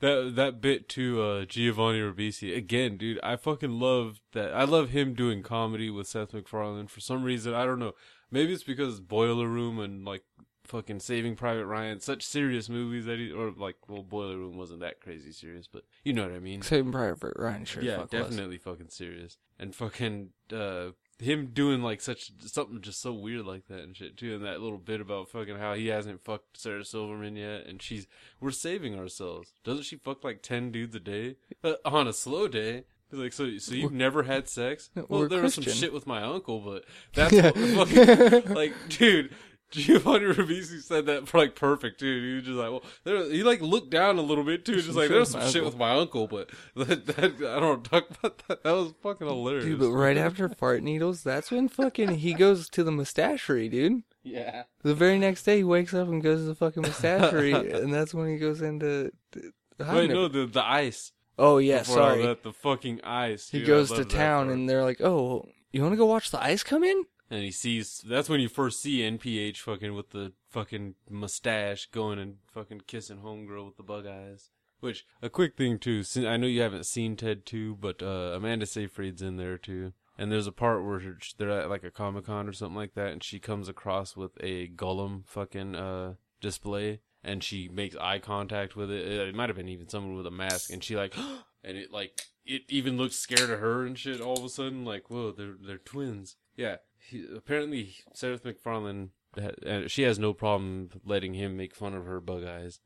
[0.00, 3.20] That that bit to uh, Giovanni Ribisi again, dude.
[3.22, 4.52] I fucking love that.
[4.52, 7.54] I love him doing comedy with Seth MacFarlane for some reason.
[7.54, 7.92] I don't know.
[8.28, 10.24] Maybe it's because Boiler Room and like
[10.72, 14.80] fucking Saving Private Ryan, such serious movies that he or like well, Boiler Room wasn't
[14.80, 16.62] that crazy serious, but you know what I mean.
[16.62, 18.22] Saving Private Ryan sure yeah, fuck was.
[18.22, 19.36] definitely fucking serious.
[19.58, 24.16] And fucking uh, him doing like such something just so weird like that and shit
[24.16, 24.34] too.
[24.34, 28.06] And that little bit about fucking how he hasn't fucked Sarah Silverman yet, and she's
[28.40, 29.52] we're saving ourselves.
[29.62, 32.84] Doesn't she fuck like ten dudes a day uh, on a slow day?
[33.14, 34.88] Like, so so you've never had sex?
[35.08, 39.34] Well, there was some shit with my uncle, but that's what fucking like, dude.
[39.72, 42.22] Giovanni Ribisi said that for like perfect too.
[42.22, 44.90] He was just like, well, there, he like looked down a little bit too, just
[44.90, 47.82] like shit there was with some shit with my uncle, but that, that I don't
[47.82, 48.62] talk about that.
[48.62, 49.64] That was fucking hilarious.
[49.64, 54.02] Dude, but right after fart needles, that's when fucking he goes to the mustachery, dude.
[54.22, 57.92] yeah, The very next day, he wakes up and goes to the fucking mustachery, and
[57.92, 59.10] that's when he goes into.
[59.32, 61.12] the wait, no, the the ice.
[61.38, 62.26] Oh yeah, Before all sorry.
[62.26, 63.48] that, the fucking ice.
[63.48, 66.30] He dude, I goes to town, and they're like, "Oh, you want to go watch
[66.30, 68.04] the ice come in?" And he sees.
[68.06, 73.20] That's when you first see NPH fucking with the fucking mustache going and fucking kissing
[73.24, 74.50] homegirl with the bug eyes.
[74.80, 76.04] Which a quick thing too.
[76.16, 79.94] I know you haven't seen Ted two, but uh, Amanda Seyfried's in there too.
[80.18, 81.00] And there's a part where
[81.38, 84.32] they're at like a comic con or something like that, and she comes across with
[84.40, 89.06] a Gollum fucking uh display, and she makes eye contact with it.
[89.06, 91.14] It might have been even someone with a mask, and she like,
[91.64, 94.20] and it like it even looks scared of her and shit.
[94.20, 96.36] All of a sudden, like, whoa, they're they're twins.
[96.56, 96.76] Yeah,
[97.08, 102.20] he, apparently Sarah McFarlane, uh, she has no problem letting him make fun of her
[102.20, 102.80] bug eyes.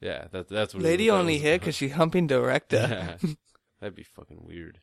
[0.00, 0.82] Yeah, that, that's what.
[0.82, 3.18] Lady only hit because she humping director.
[3.22, 3.34] Yeah.
[3.80, 4.80] That'd be fucking weird.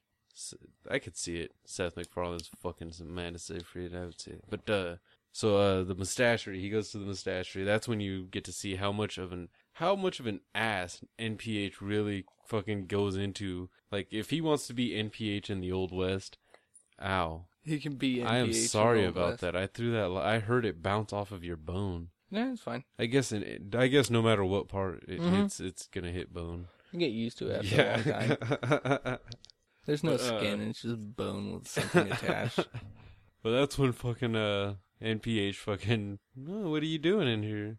[0.89, 1.51] I could see it.
[1.65, 3.93] Seth MacFarlane's fucking some man to say for it.
[3.93, 4.39] I would say.
[4.49, 4.95] But uh,
[5.31, 6.59] so uh, the mustachery.
[6.59, 7.65] He goes to the mustachery.
[7.65, 11.03] That's when you get to see how much of an how much of an ass
[11.19, 13.69] NPH really fucking goes into.
[13.91, 16.37] Like if he wants to be NPH in the old west,
[17.01, 17.45] ow.
[17.63, 18.23] He can be.
[18.23, 19.55] I am sorry about that.
[19.55, 20.09] I threw that.
[20.09, 22.09] li- I heard it bounce off of your bone.
[22.31, 22.83] Yeah, it's fine.
[22.97, 23.31] I guess.
[23.31, 25.31] In, I guess no matter what part it Mhm.
[25.41, 26.67] hits, it's gonna hit bone.
[26.91, 28.99] You get used to it after a long time.
[29.01, 29.17] Yeah.
[29.85, 32.67] There's no But, uh, skin; it's just bone with something attached.
[33.41, 37.77] But that's when fucking uh NPH fucking no, what are you doing in here?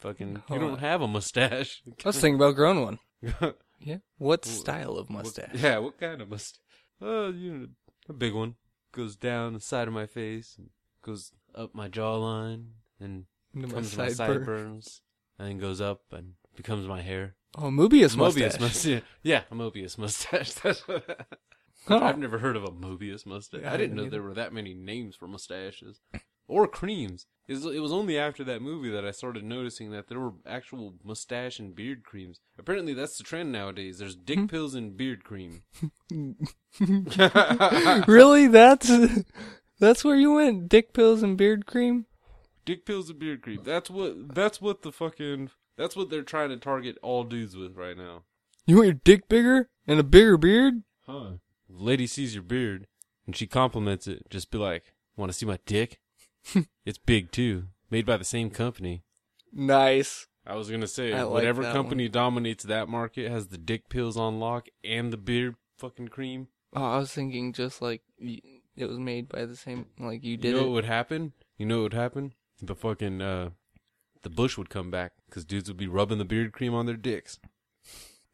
[0.00, 0.78] Fucking you Hold don't on.
[0.78, 1.82] have a mustache.
[2.04, 2.98] I was thinking about growing one.
[3.80, 3.98] Yeah.
[4.16, 5.50] What style of mustache?
[5.54, 6.58] yeah, what kind of mustache?
[7.00, 7.66] Oh, you know,
[8.08, 8.56] a big one.
[8.92, 10.70] Goes down the side of my face and
[11.02, 12.66] goes up my jawline
[13.00, 15.02] and Into my comes to my sideburns
[15.38, 17.34] and then goes up and becomes my hair.
[17.56, 18.54] Oh, Mobius mustache.
[18.56, 19.02] Mobius mustache.
[19.22, 20.52] Yeah, a Mobius mustache.
[20.62, 21.26] That's what
[21.90, 21.98] Oh.
[22.02, 23.60] I've never heard of a Mobius mustache.
[23.62, 24.10] Yeah, I I didn't didn't know either.
[24.10, 26.00] there were that many names for mustaches
[26.48, 27.26] or creams.
[27.46, 31.58] It was, only after that movie that I started noticing that there were actual mustache
[31.58, 32.40] and beard creams.
[32.58, 33.98] Apparently, that's the trend nowadays.
[33.98, 34.46] There's dick Hmm.
[34.48, 35.62] pills and beard cream.
[38.06, 38.46] really?
[38.48, 38.90] That's
[39.78, 40.68] that's where you went?
[40.68, 42.06] Dick pills and beard cream?
[42.64, 43.60] dick pills and beard cream.
[43.64, 44.34] That's what.
[44.34, 45.50] That's what the fucking.
[45.78, 48.24] That's what they're trying to target all dudes with right now.
[48.66, 50.82] You want your dick bigger and a bigger beard?
[51.06, 51.30] Huh?
[51.68, 52.86] Lady sees your beard
[53.26, 54.28] and she compliments it.
[54.28, 55.98] Just be like, "Want to see my dick?
[56.86, 57.64] it's big too.
[57.90, 59.02] Made by the same company."
[59.52, 60.26] Nice.
[60.46, 63.88] I was gonna say I like whatever that company dominates that market has the dick
[63.88, 66.48] pills on lock and the beard fucking cream.
[66.74, 68.40] Oh, I was thinking just like y-
[68.76, 71.32] it was made by the same, like you did you know what would happen?
[71.58, 72.32] You know what would happen?
[72.62, 73.50] The fucking uh,
[74.22, 76.96] the bush would come back because dudes would be rubbing the beard cream on their
[76.96, 77.38] dicks.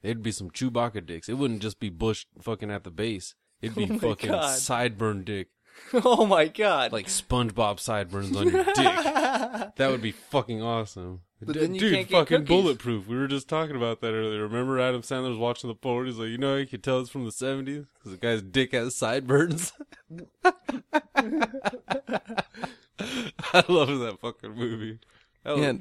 [0.03, 1.29] It'd be some Chewbacca dicks.
[1.29, 3.35] It wouldn't just be bush fucking at the base.
[3.63, 4.59] It'd be Oh fucking God.
[4.59, 5.49] sideburn dick,
[6.05, 6.93] oh my god.
[6.93, 8.77] like SpongeBob sideburns on your dick.
[9.77, 11.23] That would be fucking awesome.
[11.43, 12.49] But then you Dude, can't get fucking cookies.
[12.49, 13.07] bulletproof.
[13.09, 14.43] We were just talking about that earlier.
[14.43, 16.07] Remember Adam Sandler was watching the porn?
[16.07, 18.41] He's like, you know, how you could tell it's from the 70s because the guy's
[18.41, 19.73] dick has sideburns.
[22.99, 24.99] I love that fucking movie.
[25.45, 25.73] That was- yeah,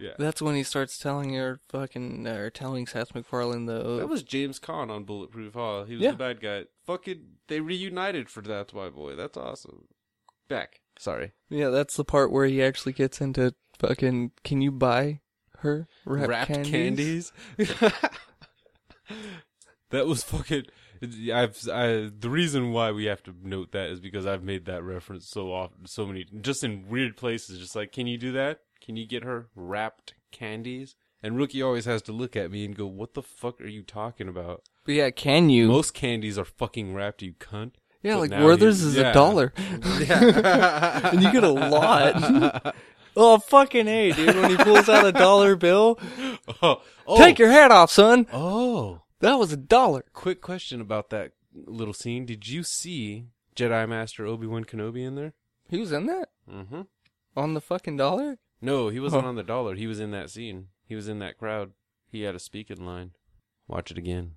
[0.00, 0.12] yeah.
[0.18, 3.98] that's when he starts telling her fucking, or telling Seth MacFarlane the.
[3.98, 5.84] That was James Caan on Bulletproof, Hall.
[5.84, 6.12] He was Yeah.
[6.12, 6.64] the bad guy.
[6.86, 9.14] Fucking, they reunited for That's My Boy.
[9.16, 9.84] That's awesome.
[10.48, 10.80] Back.
[10.98, 11.32] Sorry.
[11.48, 14.32] yeah, that's the part where he actually gets into fucking.
[14.44, 15.20] Can you buy
[15.58, 17.32] her wrapped, wrapped candies?
[17.56, 17.80] candies.
[19.90, 20.64] that was fucking.
[21.32, 24.82] I've I, the reason why we have to note that is because I've made that
[24.82, 27.58] reference so often, so many, just in weird places.
[27.58, 28.60] Just like, can you do that?
[28.84, 30.96] Can you get her wrapped candies?
[31.22, 33.82] And Rookie always has to look at me and go, "What the fuck are you
[33.82, 35.68] talking about?" But yeah, can you?
[35.68, 37.72] Most candies are fucking wrapped, you cunt.
[38.02, 39.10] yeah, but like Werther's is yeah.
[39.10, 39.52] a dollar.
[40.00, 42.74] Yeah, and you get a lot.
[43.16, 44.34] oh fucking A, dude!
[44.34, 45.98] When he pulls out a dollar bill,
[46.62, 48.26] oh, oh, take your hat off, son.
[48.32, 50.04] Oh, That was a dollar.
[50.14, 52.24] quick question about that little scene.
[52.24, 55.34] Did you see Jedi Master Obi Wan Kenobi in there?
[55.68, 56.82] He was in that Mm-hmm.
[57.36, 58.38] on the fucking dollar.
[58.60, 59.28] No, he wasn't Huh.
[59.30, 59.74] on the dollar.
[59.74, 60.68] He was in that scene.
[60.86, 61.72] He was in that crowd.
[62.10, 63.12] He had a speaking line.
[63.68, 64.32] Watch it again.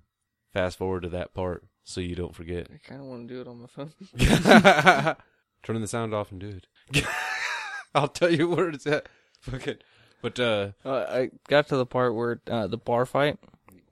[0.52, 2.68] Fast forward to that part so you don't forget.
[2.72, 3.92] I kind of want to do it on my phone.
[5.62, 6.60] Turn the sound off and do
[6.92, 7.04] it.
[7.94, 9.08] I'll tell you where it's at.
[9.40, 9.84] Fuck it.
[10.22, 13.38] But uh, Uh, I got to the part where uh, the bar fight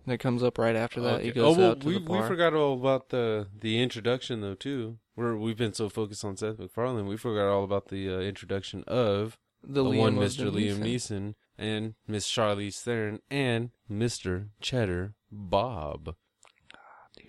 [0.06, 1.22] that comes up right after that.
[1.22, 2.22] He goes oh, well, out to we the bar.
[2.22, 4.98] we forgot all about the the introduction though too.
[5.14, 8.82] We're we've been so focused on Seth MacFarlane, we forgot all about the uh, introduction
[8.86, 10.50] of the the one Mr.
[10.50, 14.48] Liam Neeson and Miss Charlize Theron and Mr.
[14.60, 16.16] Cheddar Bob.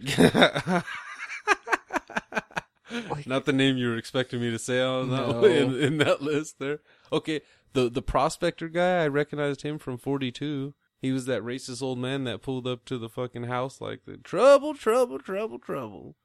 [3.25, 5.43] Not the name you were expecting me to say on that No.
[5.45, 6.79] in, in that list there.
[7.11, 7.41] Okay,
[7.73, 10.73] the the prospector guy, I recognized him from 42.
[10.99, 14.17] He was that racist old man that pulled up to the fucking house like the
[14.17, 16.15] trouble, trouble, trouble, trouble.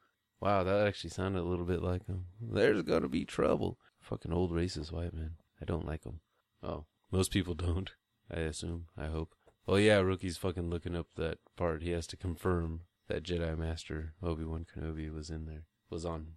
[0.40, 2.26] Wow, that actually sounded a little bit like him.
[2.40, 3.78] There's gonna be trouble.
[4.00, 5.32] Fucking old racist white man.
[5.60, 6.20] I don't like him.
[6.62, 7.90] Oh, most people don't.
[8.30, 8.86] I assume.
[8.96, 9.34] I hope.
[9.66, 11.82] Well, yeah, rookie's fucking looking up that part.
[11.82, 15.64] He has to confirm that Jedi Master Obi Wan Kenobi was in there.
[15.90, 16.34] Was on.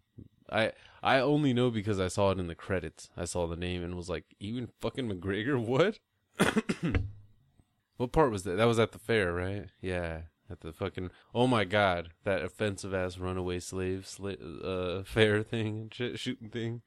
[0.49, 0.71] I
[1.03, 3.09] I only know because I saw it in the credits.
[3.17, 5.59] I saw the name and was like, Ewan fucking McGregor.
[5.59, 5.99] What?
[8.01, 8.55] What part was that?
[8.57, 9.65] That was at the fair, right?
[9.79, 11.11] Yeah, at the fucking.
[11.35, 16.81] Oh my god, that offensive ass runaway slave sla- uh, fair thing shooting thing.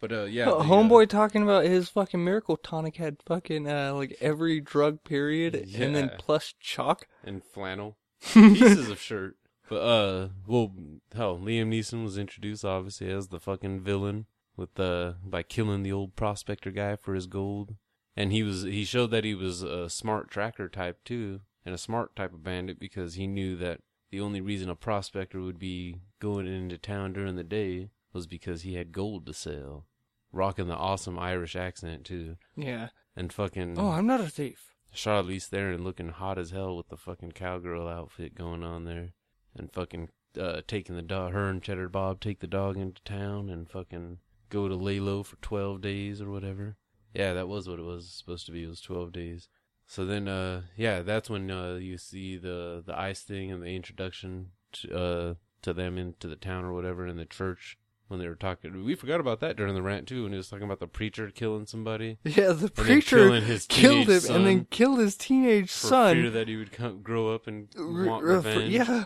[0.00, 3.92] But uh, yeah, the, uh, homeboy talking about his fucking miracle tonic had fucking uh
[3.94, 7.06] like every drug period and then plus chalk.
[7.22, 7.98] and flannel
[8.32, 9.36] pieces of shirt.
[9.68, 10.72] But uh, well,
[11.14, 15.92] hell, Liam Neeson was introduced obviously as the fucking villain with the by killing the
[15.92, 17.76] old prospector guy for his gold,
[18.16, 21.78] and he was he showed that he was a smart tracker type too, and a
[21.78, 26.00] smart type of bandit because he knew that the only reason a prospector would be
[26.20, 29.86] going into town during the day was because he had gold to sell,
[30.32, 32.88] rocking the awesome Irish accent too, Yeah.
[33.16, 34.74] and fucking Oh, I'm not a thief.
[34.94, 39.12] Charlize Theron looking hot as hell with the fucking cowgirl outfit going on there,
[39.54, 41.32] and fucking uh, taking the dog.
[41.32, 45.22] Her and Cheddar Bob take the dog into town and fucking go to lay low
[45.22, 46.76] for twelve days or whatever.
[47.14, 48.62] Yeah, that was what it was supposed to be.
[48.64, 49.48] It was twelve days.
[49.86, 53.74] So then, uh, yeah, that's when uh, you see the the ice thing and the
[53.74, 57.76] introduction to, uh, to them into the town or whatever in the church
[58.10, 58.84] when they were talking.
[58.84, 61.30] We forgot about that during the rant too when he was talking about the preacher
[61.30, 62.18] killing somebody.
[62.24, 66.16] Yeah, the preacher killing his killed him and then killed his teenage for son.
[66.16, 68.70] fear that he would come, grow up and want revenge.
[68.72, 69.04] yeah.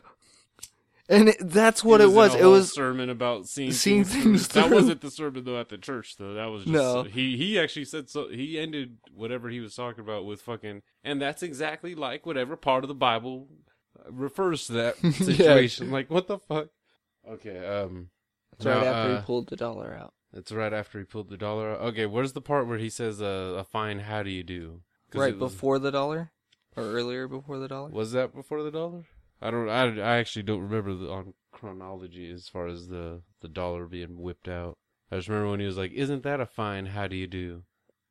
[1.07, 2.35] And it, that's what it was.
[2.35, 4.47] It whole was sermon about seeing, seeing things.
[4.47, 4.49] things.
[4.49, 6.33] That wasn't the sermon though at the church though.
[6.33, 7.03] That was just No.
[7.03, 7.37] he.
[7.37, 8.29] He actually said so.
[8.31, 12.85] He ended whatever he was talking about with fucking, and that's exactly like whatever part
[12.85, 13.49] of the Bible
[14.09, 15.11] refers to that Yeah.
[15.11, 15.91] situation.
[15.91, 16.69] Like what the fuck?
[17.31, 17.59] Okay.
[17.67, 18.09] Um.
[18.57, 20.15] It's right after uh, he pulled the dollar out.
[20.33, 21.73] It's right after he pulled the dollar.
[21.73, 21.81] out.
[21.81, 22.07] Okay.
[22.07, 24.01] Where's the part where he says uh, a fine?
[24.01, 24.81] How do you do?
[25.15, 26.33] Right was- before the dollar,
[26.77, 27.91] or earlier before the dollar.
[27.91, 29.05] Was that before the dollar?
[29.41, 29.69] I don't.
[29.69, 34.21] I, I actually don't remember the, on chronology as far as the the dollar being
[34.21, 34.79] whipped out.
[35.11, 36.87] I just remember when he was like, "Isn't that a fine?
[36.87, 37.63] How do you do?"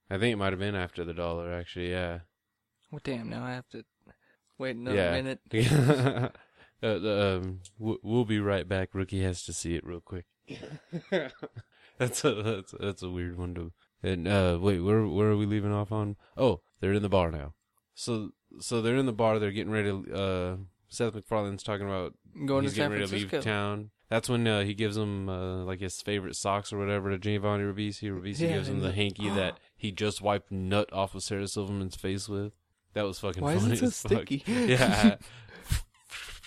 [0.10, 1.52] I think it might have been after the dollar.
[1.52, 2.20] Actually, yeah.
[2.92, 3.30] Well, damn.
[3.30, 3.84] Now I have to
[4.58, 5.12] wait another yeah.
[5.12, 5.40] minute.
[6.84, 8.90] uh, um, we'll be right back.
[8.94, 10.26] Rookie has to see it real quick.
[11.98, 13.72] that's a that's that's a weird one to.
[14.02, 16.16] And uh, wait, where where are we leaving off on?
[16.38, 17.54] Oh, they're in the bar now.
[17.96, 19.40] So so they're in the bar.
[19.40, 19.90] They're getting ready.
[19.90, 20.56] to Uh,
[20.90, 22.14] Seth MacFarlane's talking about
[22.46, 23.38] Going he's to San getting ready to Francisco.
[23.38, 23.90] leave town.
[24.10, 27.64] That's when uh, he gives him uh, like his favorite socks or whatever to Giovanni
[27.64, 28.12] Ribisi.
[28.12, 31.96] Ribisi Yeah, gives him the hanky that he just wiped nut off of Sarah Silverman's
[31.96, 32.54] face with.
[32.94, 34.12] That was fucking Why is funny it so as fuck.
[34.12, 34.44] sticky?
[34.48, 35.16] Yeah.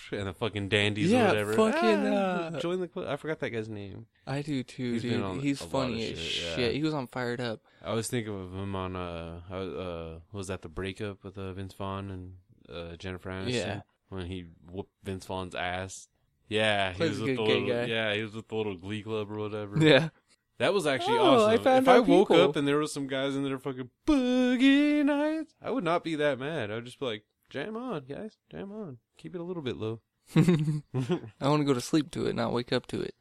[0.13, 1.53] and the fucking dandies Yeah, or whatever.
[1.55, 3.07] fucking, Ah, uh, join the club.
[3.09, 4.07] I forgot that guy's name.
[4.27, 5.23] I do too, He's dude.
[5.23, 6.69] on He's funny as shit, yeah.
[6.69, 7.61] He was on Fired Up.
[7.85, 11.53] I was thinking of him on uh, uh, uh was that the breakup with uh,
[11.53, 12.33] Vince Vaughn and
[12.75, 13.53] uh, Jennifer Aniston?
[13.53, 13.81] Yeah.
[14.09, 16.09] When he whooped Vince Vaughn's ass.
[16.49, 17.85] Yeah, he Plays was a with good the gay little, guy.
[17.87, 19.77] yeah, he was with the little Glee Club or whatever.
[19.79, 20.11] Yeah.
[20.59, 21.65] That was actually Oh, I awesome.
[21.65, 25.05] found if I woke people- up and there was some guys in there fucking boogie
[25.05, 26.71] nights, I would not be that mad.
[26.71, 28.99] I would just be like, jam on, guys, jam on.
[29.19, 30.01] Keep it a little bit low.
[30.37, 33.15] I want to go to sleep to it, not wake up to it.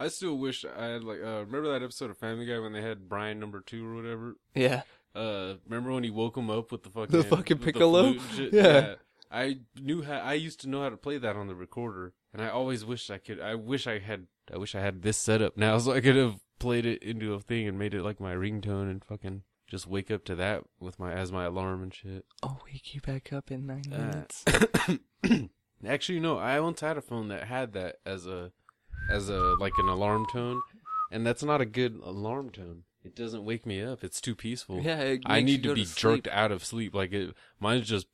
[0.00, 2.82] I still wish I had like uh remember that episode of Family Guy when they
[2.82, 4.36] had Brian number two or whatever?
[4.54, 4.82] Yeah.
[5.14, 8.12] Uh remember when he woke him up with the fucking The fucking with the piccolo?
[8.14, 8.52] flute and?
[8.64, 8.94] Yeah.
[9.30, 12.40] I knew how I used to know how to play that on the recorder and
[12.40, 15.56] I always wished I could I wish I had I wish I had this setup
[15.56, 18.34] now so I could have played it into a thing and made it like my
[18.34, 22.24] ringtone and fucking just wake up to that with my as my alarm and shit.
[22.42, 24.44] I'll wake you back up in nine Uh, minutes.
[25.86, 26.38] Actually, no.
[26.38, 28.50] I once had a phone that had that as a,
[29.10, 30.60] as a like an alarm tone,
[31.12, 32.82] and that's not a good alarm tone.
[33.04, 34.02] It doesn't wake me up.
[34.02, 34.80] It's too peaceful.
[34.80, 36.94] Yeah, it I need to be to jerked out of sleep.
[36.94, 38.06] Like it, mine's just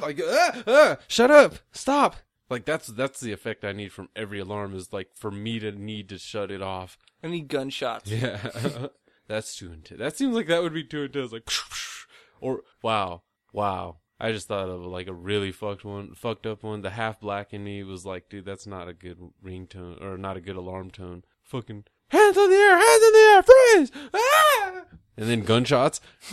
[0.00, 2.16] like ah, ah, shut up, stop.
[2.48, 5.72] Like that's that's the effect I need from every alarm is like for me to
[5.72, 6.96] need to shut it off.
[7.22, 8.10] I need gunshots.
[8.10, 8.38] Yeah,
[9.28, 9.98] that's too intense.
[9.98, 11.32] That seems like that would be too intense.
[11.32, 11.48] Like,
[12.40, 13.98] or wow, wow.
[14.18, 16.80] I just thought of like a really fucked one, fucked up one.
[16.80, 20.36] The half black in me was like, dude, that's not a good ringtone or not
[20.36, 21.22] a good alarm tone.
[21.42, 23.92] Fucking hands in the air, hands in the air, freeze!
[24.14, 24.82] Ah!
[25.18, 26.00] And then gunshots.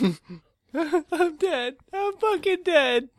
[0.74, 1.76] I'm dead.
[1.92, 3.10] I'm fucking dead.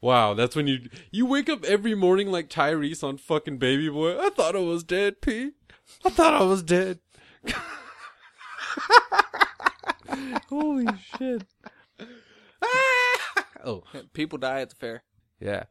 [0.00, 4.18] Wow, that's when you you wake up every morning like Tyrese on fucking Baby Boy.
[4.18, 5.52] I thought I was dead, P.
[6.04, 7.00] I thought I was dead.
[10.48, 10.86] Holy
[11.18, 11.44] shit.
[13.64, 15.02] oh, People die at the fair.
[15.40, 15.64] Yeah.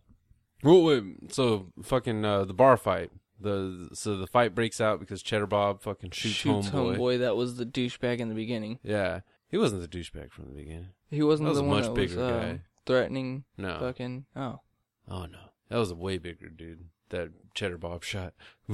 [0.64, 3.12] Well, wait, so fucking uh, the bar fight.
[3.40, 6.98] The so the fight breaks out because Cheddar Bob fucking shoots, Shoots homeboy.
[6.98, 7.20] homeboy.
[7.20, 8.80] That was the douchebag in the beginning.
[8.82, 10.90] Yeah, he wasn't the douchebag from the beginning.
[11.12, 12.62] He wasn't That was the a one much that bigger was uh, guy.
[12.88, 13.44] threatening.
[13.58, 14.26] No, Fucking.
[14.36, 14.62] Oh.
[15.08, 15.38] oh no,
[15.70, 16.86] that was a way bigger dude.
[17.10, 18.34] That Cheddar Bob shot.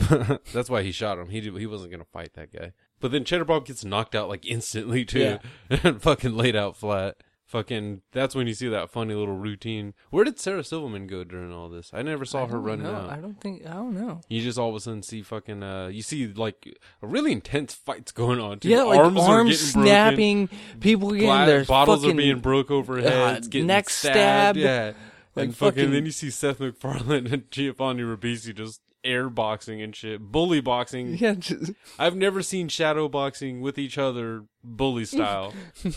[0.53, 1.27] That's why he shot him.
[1.29, 2.71] He did, he wasn't gonna fight that guy.
[3.03, 5.37] But then Cheddar Bob gets knocked out like instantly too,
[5.69, 7.17] and fucking laid out flat.
[7.45, 9.93] fucking that's when you see that funny little routine.
[10.09, 11.91] Where did Sarah Silverman go during all this?
[11.93, 12.93] I never saw I her running know.
[12.95, 13.09] out.
[13.09, 13.67] I don't think.
[13.67, 14.21] I don't know.
[14.29, 17.73] You just all of a sudden see fucking uh you see like a really intense
[17.75, 18.59] fights going on.
[18.59, 18.69] Too.
[18.69, 20.47] Yeah, like arms, snapping,
[20.79, 24.15] people getting gla- their bottles fucking, are being broke over heads, uh, getting neck stabbed.
[24.15, 24.93] stabbed, Yeah.
[25.35, 29.81] like and fucking, fucking- then you see Seth MacFarlane and Giovanni Ribisi just air boxing
[29.81, 30.19] and shit.
[30.21, 31.17] Bully boxing.
[31.23, 35.53] Yeah, just, I've never seen shadow boxing with each other bully style.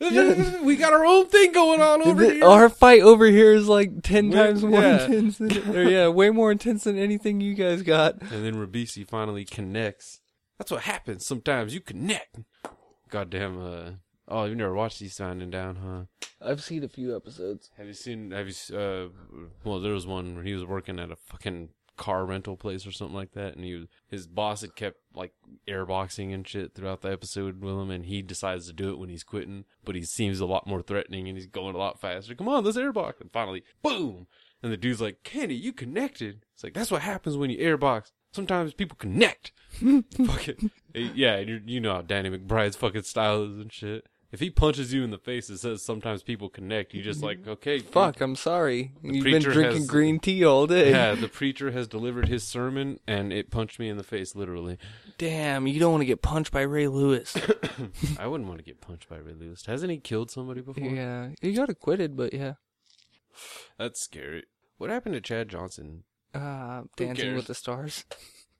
[0.00, 2.44] we got our own thing going on over the- here.
[2.44, 5.04] our fight over here is like ten Way- times more yeah.
[5.06, 5.38] intense.
[5.38, 8.20] Than, or yeah, way more intense than anything you guys got.
[8.22, 10.20] And then Ribisi finally connects.
[10.58, 11.26] That's what happens.
[11.26, 12.38] Sometimes you connect.
[13.10, 13.60] Goddamn.
[13.60, 13.90] Uh,
[14.28, 16.26] oh, you've never watched Eastbound & Down, huh?
[16.40, 17.70] I've seen a few episodes.
[17.76, 18.30] Have you seen?
[18.30, 18.76] Have you?
[18.76, 19.08] Uh,
[19.64, 22.92] well, there was one where he was working at a fucking car rental place or
[22.92, 25.32] something like that, and he was, his boss had kept like
[25.68, 29.10] airboxing and shit throughout the episode with him, and he decides to do it when
[29.10, 32.34] he's quitting, but he seems a lot more threatening and he's going a lot faster.
[32.34, 34.26] Come on, let's airbox, and finally, boom!
[34.62, 38.12] And the dude's like, "Kenny, you connected." It's like that's what happens when you airbox.
[38.32, 39.52] Sometimes people connect.
[40.26, 44.06] fucking yeah, you're, you know how Danny McBride's fucking style is and shit.
[44.30, 46.92] If he punches you in the face, it says sometimes people connect.
[46.92, 47.78] You just like okay.
[47.78, 48.92] Fuck, I'm sorry.
[49.02, 50.90] You've been drinking has- green tea all day.
[50.90, 54.76] Yeah, the preacher has delivered his sermon, and it punched me in the face, literally.
[55.16, 57.36] Damn, you don't want to get punched by Ray Lewis.
[58.18, 59.64] I wouldn't want to get punched by Ray Lewis.
[59.64, 60.84] Hasn't he killed somebody before?
[60.84, 62.54] yeah, he got acquitted, but yeah.
[63.78, 64.44] That's scary.
[64.76, 66.04] What happened to Chad Johnson?
[66.34, 68.04] Uh, Dancing with the Stars.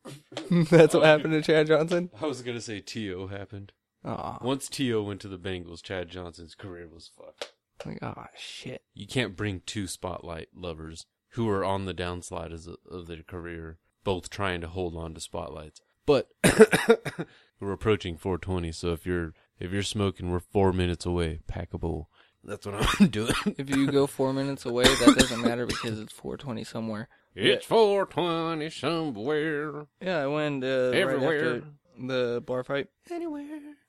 [0.51, 2.09] That's what happened to Chad Johnson.
[2.21, 3.27] I was gonna say T.O.
[3.27, 3.73] happened.
[4.05, 5.03] Aw, Once T.O.
[5.03, 7.53] went to the Bengals, Chad Johnson's career was fucked.
[7.85, 8.83] like, oh shit.
[8.95, 13.79] You can't bring two spotlight lovers who are on the downslide as of their career,
[14.05, 15.81] both trying to hold on to spotlights.
[16.07, 16.29] But
[17.61, 21.41] we're approaching 420, so if you're if you're smoking, we're four minutes away.
[21.49, 22.09] Pack a bowl.
[22.45, 23.35] That's what I'm doing.
[23.59, 27.09] If you go four minutes away, that doesn't matter because it's 420 somewhere.
[27.35, 29.87] It's 420 somewhere.
[30.01, 31.21] Yeah, I went uh, Everywhere.
[31.53, 31.65] right after
[32.07, 32.87] the bar fight.
[33.11, 33.45] Anywhere.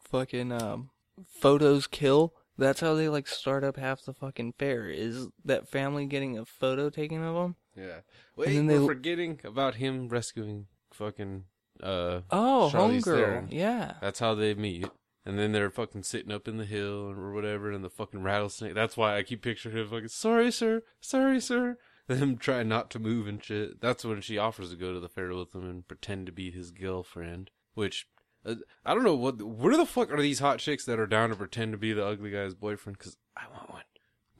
[0.10, 0.90] Fucking um,
[1.28, 2.34] photos kill.
[2.58, 4.90] That's how they like start up half the fucking fair.
[4.90, 7.56] Is that family getting a photo taken of them?
[7.76, 8.00] Yeah.
[8.36, 11.46] Wait, then we're they- forgetting about him rescuing fucking
[11.82, 13.04] uh Oh, Charlize homegirl.
[13.16, 13.48] Theron.
[13.52, 13.94] Yeah.
[14.02, 14.88] That's how they meet.
[15.26, 18.74] And then they're fucking sitting up in the hill or whatever, and the fucking rattlesnake.
[18.74, 21.78] That's why I keep picturing him fucking, sorry, sir, sorry, sir.
[22.08, 23.80] Them trying not to move and shit.
[23.80, 26.50] That's when she offers to go to the fair with him and pretend to be
[26.50, 27.52] his girlfriend.
[27.76, 28.08] Which,
[28.46, 29.42] uh, I don't know, what.
[29.42, 32.06] where the fuck are these hot chicks that are down to pretend to be the
[32.06, 32.98] ugly guy's boyfriend?
[32.98, 33.84] Because I want one.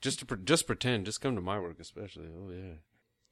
[0.02, 1.06] Just to pre- just pretend.
[1.06, 2.28] Just come to my work, especially.
[2.28, 2.74] Oh, yeah.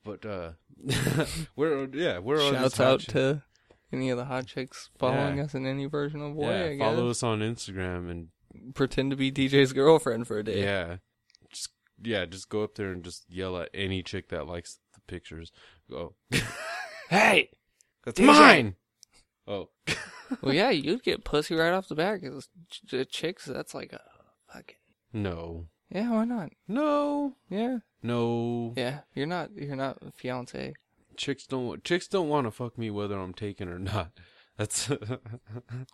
[0.03, 0.51] But, uh,
[1.55, 3.13] where, yeah, where are Shouts out chicks?
[3.13, 3.43] to
[3.91, 5.43] any of the hot chicks following Yeah.
[5.45, 6.75] us in any version of way.
[6.75, 8.27] yeah, follow us on Instagram and
[8.73, 10.63] Pretend to be DJ's girlfriend for a day.
[10.63, 10.97] Yeah.
[11.51, 11.69] Just
[12.01, 15.51] yeah, just go up there and just yell at any chick that likes the pictures.
[15.89, 16.15] Go.
[17.09, 17.51] Hey.
[18.03, 18.25] That's DJ.
[18.25, 18.75] mine.
[19.47, 19.69] Oh.
[20.41, 23.45] well, yeah, you'd get pussy right off the bat because ch- chicks.
[23.45, 24.01] That's like a
[24.53, 24.75] fucking.
[25.13, 25.67] No.
[25.89, 26.49] Yeah, why not?
[26.67, 27.35] No.
[27.49, 28.73] Yeah, No.
[28.75, 28.99] yeah.
[29.15, 29.51] You're not.
[29.55, 30.73] You're not a fiance.
[31.15, 34.11] Chicks don't chicks don't want to fuck me whether I'm taken or not.
[34.57, 34.97] That's We're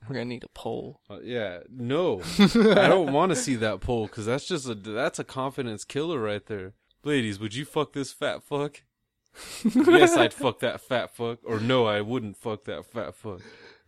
[0.10, 1.00] gonna need a poll.
[1.10, 1.60] Uh, yeah.
[1.70, 2.22] No.
[2.40, 6.20] I don't want to see that poll cuz that's just a that's a confidence killer
[6.20, 6.74] right there.
[7.04, 8.82] Ladies, would you fuck this fat fuck?
[9.76, 13.42] yes, I'd fuck that fat fuck or no, I wouldn't fuck that fat fuck.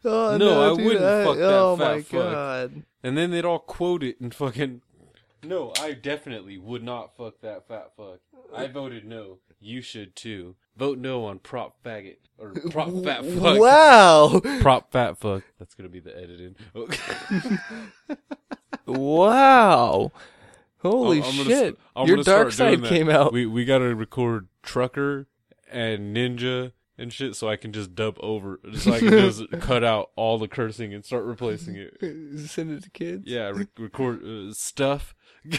[0.05, 2.21] Oh, No, I wouldn't fuck that Oh fat my fuck.
[2.31, 2.83] god.
[3.03, 4.81] And then they'd all quote it and fucking.
[5.43, 8.19] No, I definitely would not fuck that fat fuck.
[8.55, 9.39] I voted no.
[9.59, 10.55] You should too.
[10.77, 13.59] Vote no on prop faggot or prop fat fuck.
[13.59, 14.41] Wow.
[14.61, 15.43] Prop fat fuck.
[15.59, 16.55] That's gonna be the editing.
[18.85, 20.11] Wow.
[20.79, 21.77] Holy I'm shit.
[21.95, 22.87] I'm Your gonna dark side that.
[22.89, 23.33] came out.
[23.33, 25.27] We we gotta record trucker
[25.71, 29.83] and ninja and shit, so I can just dub over, so I can just cut
[29.83, 31.97] out all the cursing and start replacing it.
[32.49, 33.23] Send it to kids.
[33.25, 35.15] Yeah, re- record uh, stuff.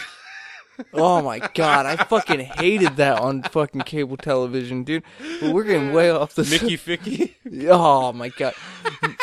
[0.92, 5.04] Oh my god, I fucking hated that on fucking cable television, dude.
[5.40, 7.32] But we're getting way off the Mickey Ficky.
[7.70, 8.52] Oh my god.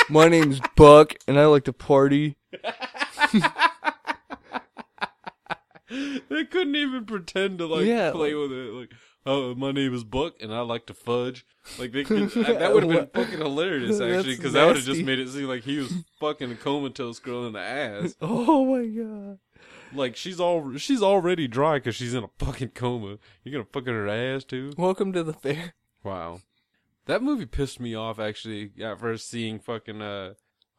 [0.10, 2.38] My name's Buck and I like to party.
[5.90, 8.74] they couldn't even pretend to like Yeah, play with it.
[8.74, 8.92] Like,
[9.26, 11.46] oh, my name is Buck, and I like to fudge.
[11.80, 15.04] Like they could, that would have been fucking hilarious actually, because that would have just
[15.04, 18.16] made it seem like he was fucking a comatose girl in the ass.
[18.22, 19.40] Oh my god.
[19.94, 23.18] Like she's all she's already dry because she's in a fucking coma.
[23.44, 24.74] You're gonna fuck in her ass too.
[24.78, 25.74] Welcome to the fair.
[26.04, 26.42] Wow,
[27.06, 28.72] that movie pissed me off actually.
[28.82, 30.34] At first seeing fucking uh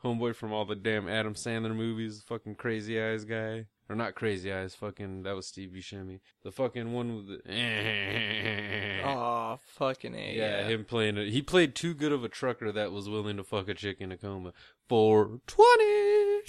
[0.05, 3.67] homeboy from all the damn Adam Sandler movies, fucking crazy eyes guy.
[3.89, 4.75] Or not Crazy Eyes.
[4.75, 6.21] Fucking that was Steve Buscemi.
[6.43, 9.01] The fucking one with the.
[9.07, 10.35] Oh, fucking A.
[10.35, 11.31] Yeah, him playing it.
[11.31, 14.11] He played too good of a trucker that was willing to fuck a chick in
[14.11, 14.55] a coma
[14.89, 16.43] for 20.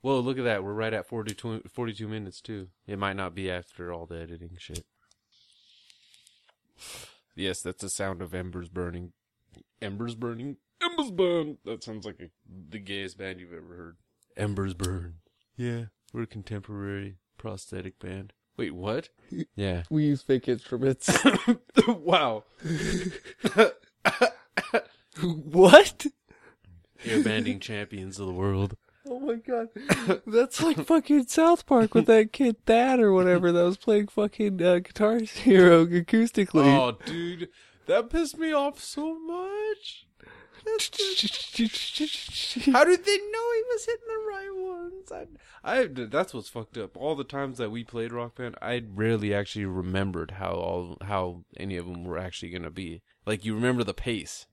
[0.00, 0.64] Whoa, look at that.
[0.64, 2.68] We're right at 42, 42 minutes, too.
[2.86, 4.86] It might not be after all the editing shit.
[7.34, 9.12] Yes, that's the sound of embers burning.
[9.82, 10.56] Embers burning?
[10.82, 11.58] Embers burn!
[11.64, 12.30] That sounds like a,
[12.70, 13.96] the gayest band you've ever heard.
[14.36, 15.16] Embers burn.
[15.56, 18.32] Yeah, we're a contemporary prosthetic band.
[18.56, 19.08] Wait, what?
[19.54, 19.82] Yeah.
[19.90, 21.10] We use fake instruments.
[21.88, 22.44] wow.
[25.42, 26.06] what?
[27.04, 28.76] Airbanding champions of the world.
[29.06, 29.68] Oh my god.
[30.26, 34.62] That's like fucking South Park with that kid Thad or whatever that was playing fucking
[34.62, 36.76] uh, Guitar Hero acoustically.
[36.76, 37.48] Oh, dude,
[37.86, 40.07] that pissed me off so much.
[42.72, 45.12] How did they know he was hitting the right ones?
[45.12, 45.26] I,
[45.80, 46.96] I, that's what's fucked up.
[46.96, 51.44] All the times that we played Rock Band, I rarely actually remembered how all how
[51.56, 53.02] any of them were actually gonna be.
[53.26, 54.46] Like you remember the pace,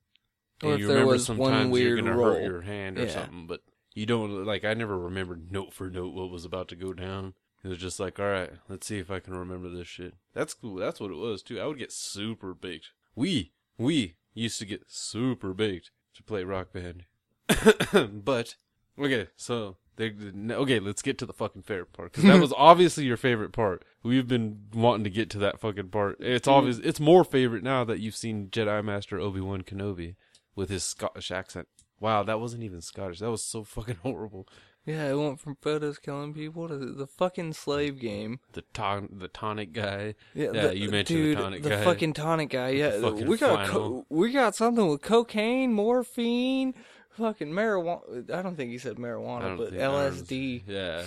[0.63, 2.33] Or if you there remember was one sometimes you're weird gonna roll.
[2.33, 3.13] hurt your hand or Yeah.
[3.13, 3.61] something, but
[3.93, 4.45] you don't.
[4.45, 7.33] Like I never remembered note for note what was about to go down.
[7.63, 10.13] It was just like, all right, let's see if I can remember this shit.
[10.33, 10.75] That's cool.
[10.75, 11.59] That's what it was too.
[11.59, 12.91] I would get super baked.
[13.15, 17.05] We we used to get super baked to play rock band.
[18.23, 18.55] but
[18.99, 20.13] okay, so they
[20.51, 20.79] okay.
[20.79, 23.83] Let's get to the fucking favorite part because that was obviously your favorite part.
[24.03, 26.17] We've been wanting to get to that fucking part.
[26.19, 26.57] It's mm-hmm.
[26.57, 26.77] obvious.
[26.79, 30.15] It's more favorite now that you've seen Jedi Master Obi Wan Kenobi
[30.55, 31.67] with his Scottish accent.
[31.99, 33.19] Wow, that wasn't even Scottish.
[33.19, 34.47] That was so fucking horrible.
[34.85, 38.39] Yeah, it went from photos killing people to the fucking slave game.
[38.53, 40.13] The ton, the tonic guy.
[40.35, 41.75] Yeah, Yeah, the- you mentioned the tonic the guy.
[41.77, 42.69] The fucking tonic guy.
[42.69, 46.75] Yeah, we got co- we got something with cocaine, morphine,
[47.09, 48.29] fucking marijuana.
[48.31, 51.05] I don't think he said marijuana, but LSD, Yeah,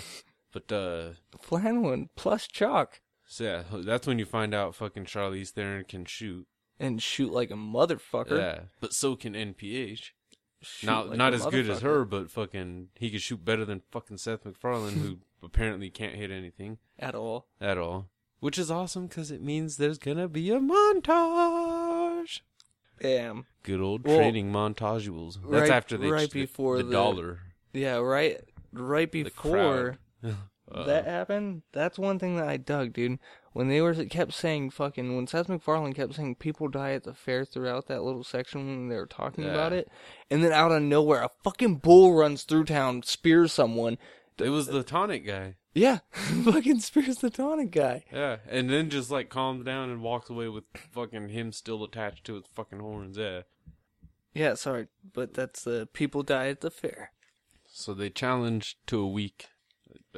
[0.52, 1.10] but uh,
[1.40, 6.46] flannel, plus chalk, so yeah, that's when you find out fucking Charlize Theron can shoot.
[6.80, 8.38] and shoot like a motherfucker.
[8.38, 10.10] Yeah, but so can NPH.
[10.60, 13.82] Shoot Not like not as good as her, but fucking he could shoot better than
[13.90, 17.46] fucking Seth MacFarlane, who apparently can't hit anything at all.
[17.60, 18.08] at all.
[18.40, 22.40] Which is awesome because it means there's gonna be a montage.
[23.00, 23.46] Bam.
[23.62, 25.38] Good old Well, training montagules.
[25.42, 27.38] That's right- after they right before the, the- dollar.
[27.72, 28.40] Yeah, right.
[28.72, 29.98] Right The before.
[30.70, 33.18] Uh, that happened, that's one thing that I dug, dude.
[33.52, 37.14] When they were kept saying fucking when Seth MacFarlane kept saying people die at the
[37.14, 39.50] fair throughout that little section when they were talking Yeah.
[39.52, 39.88] about it,
[40.30, 43.98] and then out of nowhere a fucking bull runs through town, spears someone.
[44.38, 45.56] it was the tonic guy.
[45.74, 48.04] Yeah, fucking spears the tonic guy.
[48.12, 52.24] Yeah, and then just like calms down and walks away with fucking him still attached
[52.26, 53.16] to his fucking horns.
[53.16, 53.42] Yeah.
[54.34, 57.10] Yeah, sorry, but that's the people die at the fair,
[57.66, 59.46] So they challenged to a week,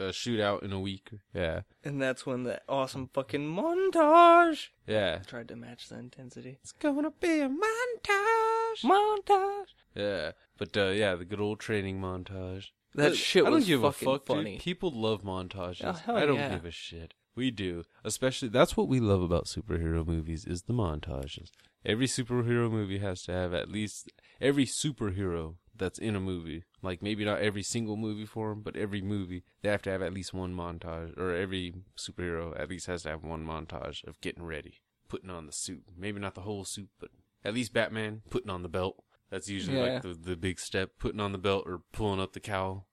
[0.00, 1.10] a shootout in a week.
[1.34, 1.60] Yeah.
[1.84, 5.18] and that's when the awesome fucking montage Yeah.
[5.26, 6.58] tried to match the intensity.
[6.62, 8.82] It's gonna be a montage.
[8.84, 9.66] Montage.
[9.94, 12.66] Yeah, but uh, yeah, the good old training montage.
[12.94, 14.36] That shit I don't was give a fucking fuck, dude.
[14.36, 14.58] funny.
[14.58, 15.82] People love montages.
[15.84, 16.54] Oh, hell I don't yeah.
[16.54, 17.14] give a shit.
[17.36, 21.50] We do, especially that's what we love about superhero movies is the montages.
[21.86, 26.62] Every superhero movie has to have at least every superhero that's in a movie.
[26.82, 30.02] Like maybe not every single movie for them, but every movie they have to have
[30.02, 34.20] at least one montage, or every superhero at least has to have one montage of
[34.20, 34.74] getting ready,
[35.08, 35.82] putting on the suit.
[35.96, 37.10] Maybe not the whole suit, but
[37.44, 39.02] at least Batman putting on the belt.
[39.30, 39.94] That's usually Yeah.
[39.94, 42.86] like the the big step, putting on the belt or pulling up the cowl.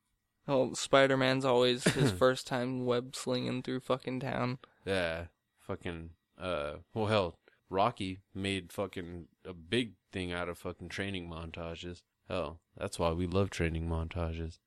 [0.48, 4.60] Oh, Spider Man's always his first time web slinging through fucking town.
[4.86, 5.26] Yeah,
[5.60, 6.12] fucking.
[6.38, 12.02] Uh, well, hell, Rocky made fucking a big thing out of fucking training montages.
[12.30, 14.60] Hell, that's why we love training montages.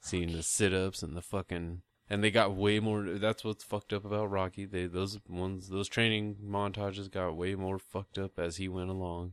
[0.00, 3.02] Seeing the sit-ups and the fucking, and they got way more.
[3.04, 4.66] That's what's fucked up about Rocky.
[4.66, 9.32] They those ones, those training montages got way more fucked up as he went along.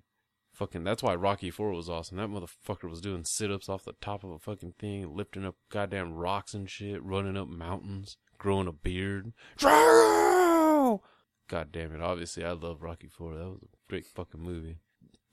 [0.53, 2.17] Fucking, that's why Rocky Four was awesome.
[2.17, 6.13] That motherfucker was doing sit-ups off the top of a fucking thing, lifting up goddamn
[6.13, 9.33] rocks and shit, running up mountains, growing a beard.
[9.59, 11.01] God
[11.71, 12.01] damn it!
[12.01, 13.35] Obviously, I love Rocky Four.
[13.35, 14.77] That was a great fucking movie.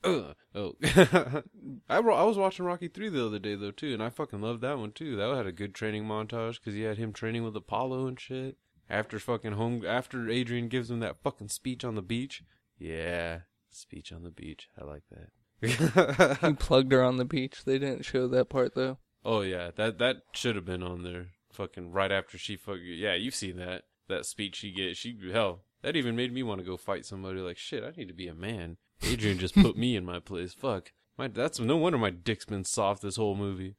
[0.03, 0.35] Ugh.
[0.55, 0.73] Oh,
[1.89, 4.41] I wa- I was watching Rocky Three the other day though too, and I fucking
[4.41, 5.15] loved that one too.
[5.15, 8.57] That had a good training montage because he had him training with Apollo and shit.
[8.89, 12.43] After fucking home, after Adrian gives him that fucking speech on the beach.
[12.77, 14.67] Yeah, speech on the beach.
[14.79, 15.29] I like that.
[16.41, 17.65] He plugged her on the beach.
[17.65, 18.97] They didn't show that part though.
[19.25, 21.27] Oh yeah, that that should have been on there.
[21.51, 24.95] Fucking right after she fucking yeah, you've seen that that speech she get.
[24.95, 27.39] She hell, that even made me want to go fight somebody.
[27.41, 28.77] Like shit, I need to be a man.
[29.03, 30.53] Adrian just put me in my place.
[30.53, 33.75] Fuck, my that's no wonder my dick's been soft this whole movie.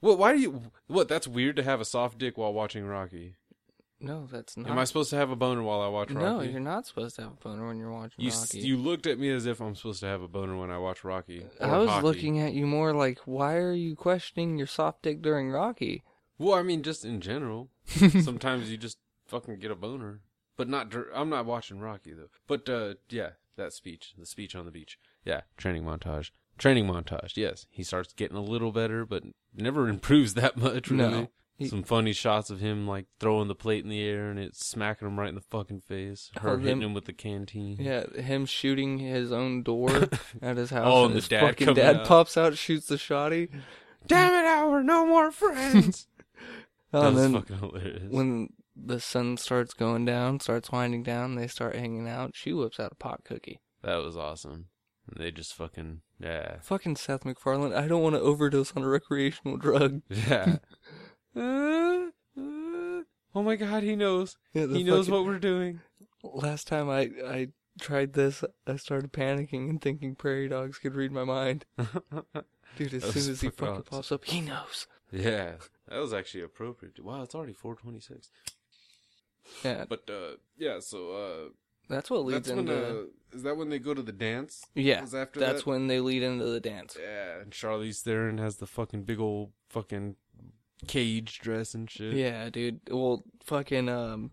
[0.00, 0.18] What?
[0.18, 0.62] Why do you?
[0.88, 1.08] What?
[1.08, 3.36] That's weird to have a soft dick while watching Rocky.
[4.00, 4.68] No, that's not.
[4.68, 6.24] Am I supposed to have a boner while I watch Rocky?
[6.24, 8.66] no, you're not supposed to have a boner when you're watching You s- Rocky.
[8.66, 11.04] you looked at me as if I'm supposed to have a boner when I watch
[11.04, 11.46] Rocky.
[11.60, 12.06] I was hockey.
[12.06, 16.02] looking at you more like, why are you questioning your soft dick during Rocky?
[16.36, 17.68] Well, I mean, just in general.
[17.86, 18.98] Sometimes you just
[19.28, 20.22] fucking get a boner,
[20.56, 20.90] but not.
[20.90, 22.30] dur- I'm not watching Rocky though.
[22.48, 24.98] But uh, yeah, that speech, the speech on the beach.
[25.24, 26.30] Yeah, training montage.
[26.58, 27.36] Training montage.
[27.36, 29.22] Yes, he starts getting a little better, but
[29.54, 30.90] never improves that much.
[30.90, 31.10] Really.
[31.10, 31.28] No.
[31.56, 34.56] He- Some funny shots of him like throwing the plate in the air and it
[34.56, 36.30] smacking him right in the fucking face.
[36.40, 37.76] Her hitting him with the canteen.
[37.78, 40.08] Yeah, him shooting his own door
[40.42, 40.86] at his house.
[40.86, 42.06] Oh, and and the his dad fucking dad out.
[42.06, 43.48] pops out, shoots the shotty.
[44.06, 44.86] Damn it, Howard!
[44.86, 46.08] No more friends.
[46.94, 48.02] Oh, that and was then fucking hilarious.
[48.12, 52.32] when the sun starts going down, starts winding down, they start hanging out.
[52.34, 53.60] She whips out a pot cookie.
[53.82, 54.66] that was awesome.
[55.16, 56.56] They just fucking yeah.
[56.62, 57.72] Fucking Seth MacFarlane.
[57.74, 60.02] I don't want to overdose on a recreational drug.
[60.10, 60.58] Yeah.
[61.34, 61.40] Uh,
[62.38, 63.02] uh,
[63.34, 64.36] oh my god, he knows.
[64.54, 65.80] Yeah, He knows fucking- what we're doing.
[66.22, 67.48] Last time I I
[67.80, 71.64] tried this, I started panicking and thinking prairie dogs could read my mind.
[72.76, 74.86] Dude, as soon as he fucking pops up, he knows.
[75.10, 75.52] yeah,
[75.88, 77.02] that was actually appropriate.
[77.04, 78.30] Wow, it's already 426.
[79.64, 81.48] Yeah, But uh yeah, so uh
[81.88, 83.00] that's what leads that's when into.
[83.00, 83.02] uh
[83.34, 84.64] is that when they go to the dance?
[84.74, 85.66] yeah, that's that?
[85.66, 86.96] when they lead into the dance.
[87.00, 90.16] Yeah, and Charlize Theron has the fucking big old fucking
[90.86, 92.14] cage dress and shit.
[92.14, 92.80] Yeah, dude.
[92.90, 94.30] Well, fucking um,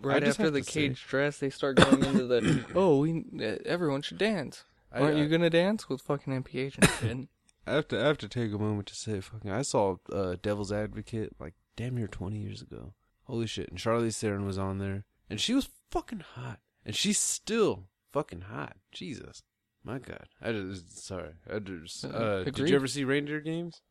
[0.00, 3.56] right after the to say- cage dress, they start going into the oh, we uh,
[3.64, 4.64] everyone should dance.
[4.92, 7.28] I- Aren't I- you gonna dance with fucking NPH and shit?
[7.66, 10.36] I have to I have to take a moment to say fucking I saw uh
[10.40, 12.92] Devil's Advocate like damn near twenty years ago.
[13.26, 13.68] Holy shit.
[13.68, 15.04] And Charlize Theron was on there.
[15.28, 16.60] And she was fucking hot.
[16.84, 18.76] And she's still fucking hot.
[18.92, 19.42] Jesus.
[19.82, 20.26] My God.
[20.40, 21.32] I just sorry.
[21.52, 23.82] I just Uh, uh did you ever see Reindeer Games?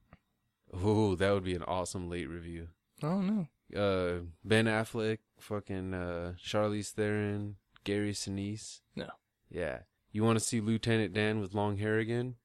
[0.73, 2.69] Oh, that would be an awesome late review.
[3.03, 3.47] oh no.
[3.75, 8.81] Uh Ben Affleck, fucking uh Charlize Theron, Gary Sinise.
[8.95, 9.09] No.
[9.49, 9.79] Yeah.
[10.11, 12.35] You wanna see Lieutenant Dan with long hair again?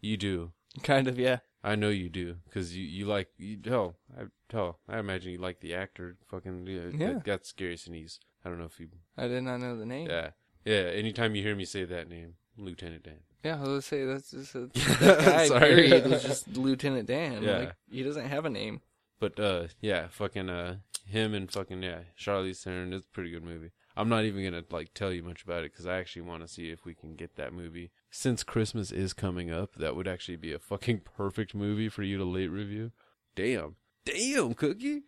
[0.00, 0.52] You do.
[0.82, 1.38] Kind of, yeah.
[1.64, 5.38] I know you do, cause you you like you hell I hell I imagine you
[5.38, 6.16] like the actor.
[6.26, 7.12] Fucking yeah, Yeah.
[7.14, 8.18] That, that's Gary Sinise.
[8.44, 8.88] I don't know if you.
[9.16, 10.08] I did not know the name.
[10.08, 10.30] Yeah,
[10.64, 10.74] yeah.
[10.74, 13.20] Anytime you hear me say that name, Lieutenant Dan.
[13.44, 14.66] Yeah, I was say that's just a,
[15.00, 15.48] that guy.
[15.48, 15.74] Sorry.
[15.74, 17.42] Period was just Lieutenant Dan.
[17.42, 17.58] Yeah.
[17.58, 18.80] Like he doesn't have a name.
[19.20, 20.76] But uh, yeah, fucking uh,
[21.06, 22.92] him and fucking yeah, Charlize Theron.
[22.92, 23.72] It's a pretty good movie.
[23.96, 26.48] I'm not even gonna like tell you much about it because I actually want to
[26.48, 27.90] see if we can get that movie.
[28.10, 32.16] Since Christmas is coming up, that would actually be a fucking perfect movie for you
[32.16, 32.92] to late review.
[33.34, 35.02] Damn, damn, Cookie.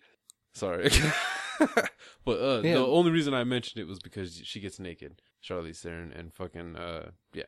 [0.52, 0.90] Sorry,
[2.24, 2.74] but uh, Yeah.
[2.74, 6.76] the only reason I mentioned it was because she gets naked, Charlize Theron, and fucking
[6.76, 7.44] uh, yeah,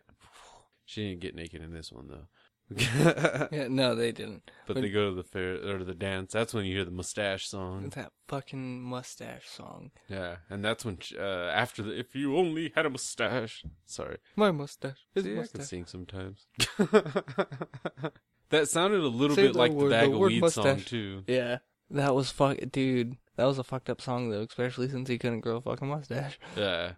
[0.84, 2.26] she didn't get naked in this one though.
[3.52, 4.50] Yeah, no, they didn't.
[4.66, 6.32] But When- they go to the fair or the dance.
[6.32, 7.90] That's when you hear the mustache song.
[7.94, 9.90] That fucking mustache song.
[10.08, 13.64] Yeah, and that's when uh, after the if you only had a mustache.
[13.84, 14.96] Sorry, My mustache.
[15.14, 15.66] His See, I can mustache.
[15.66, 16.46] sing sometimes.
[18.52, 20.50] that sounded a little Say bit the like the word- bag the of word weed
[20.50, 20.84] song mustache.
[20.86, 21.24] too.
[21.26, 21.58] Yeah,
[21.90, 23.16] that was fuck, dude.
[23.36, 26.38] That was a fucked up song though, especially since he couldn't grow a fucking mustache.
[26.56, 26.92] Yeah,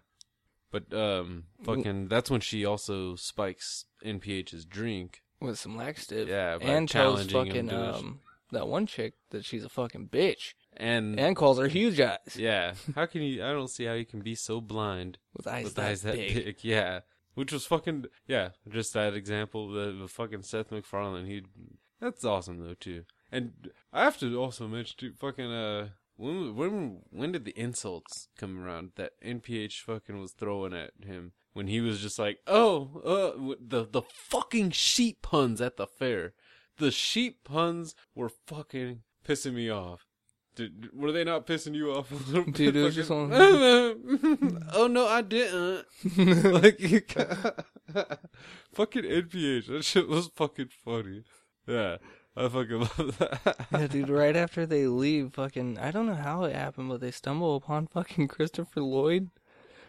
[0.71, 5.21] but um, fucking that's when she also spikes NPH's drink.
[5.41, 6.27] With some laxative.
[6.29, 7.95] Yeah, by and tells challenging him fucking to it.
[7.95, 8.19] um
[8.51, 12.73] that one chick that she's a fucking bitch, And, and calls her huge eyes yeah,
[12.95, 13.43] how can you?
[13.43, 16.15] I don't see how you can be so blind with eyes with that eyes that
[16.15, 16.45] big.
[16.45, 16.57] big.
[16.61, 16.99] Yeah,
[17.35, 18.49] which was fucking yeah.
[18.67, 21.25] Just that example, the, the fucking Seth MacFarlane.
[21.25, 21.43] He
[22.01, 23.03] that's awesome though too.
[23.31, 28.29] And I have to also mention too, fucking uh, when when when did the insults
[28.37, 33.01] come around that NPH fucking was throwing at him when he was just like, oh,
[33.05, 36.33] uh, the the fucking sheep puns at the fair.
[36.77, 40.05] The sheep puns were fucking pissing me off.
[40.55, 42.53] Did, were they not pissing you off a little bit?
[42.55, 43.29] Dude, it was just on-
[44.73, 45.85] oh no, I didn't.
[46.53, 47.01] like, you
[48.73, 49.67] fucking NPH.
[49.67, 51.23] That shit was fucking funny.
[51.67, 51.97] Yeah,
[52.37, 53.55] I fucking love that.
[53.71, 54.09] yeah, dude.
[54.09, 57.87] Right after they leave, fucking, I don't know how it happened, but they stumble upon
[57.87, 59.29] fucking Christopher Lloyd.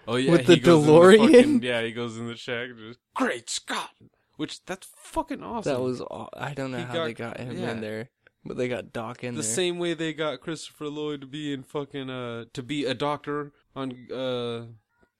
[0.09, 1.19] Oh yeah, With he the DeLorean?
[1.33, 2.71] fucking- yeah, he goes in the shack.
[2.71, 3.91] And just great Scott,
[4.37, 5.73] which that's fucking awesome.
[5.73, 7.71] That was, aw- I don't know He how got- they got him yeah.
[7.73, 8.11] in there,
[8.49, 9.51] but they got Doc in the there.
[9.51, 13.53] same way they got Christopher Lloyd to be in fucking uh to be a doctor
[13.75, 14.67] on uh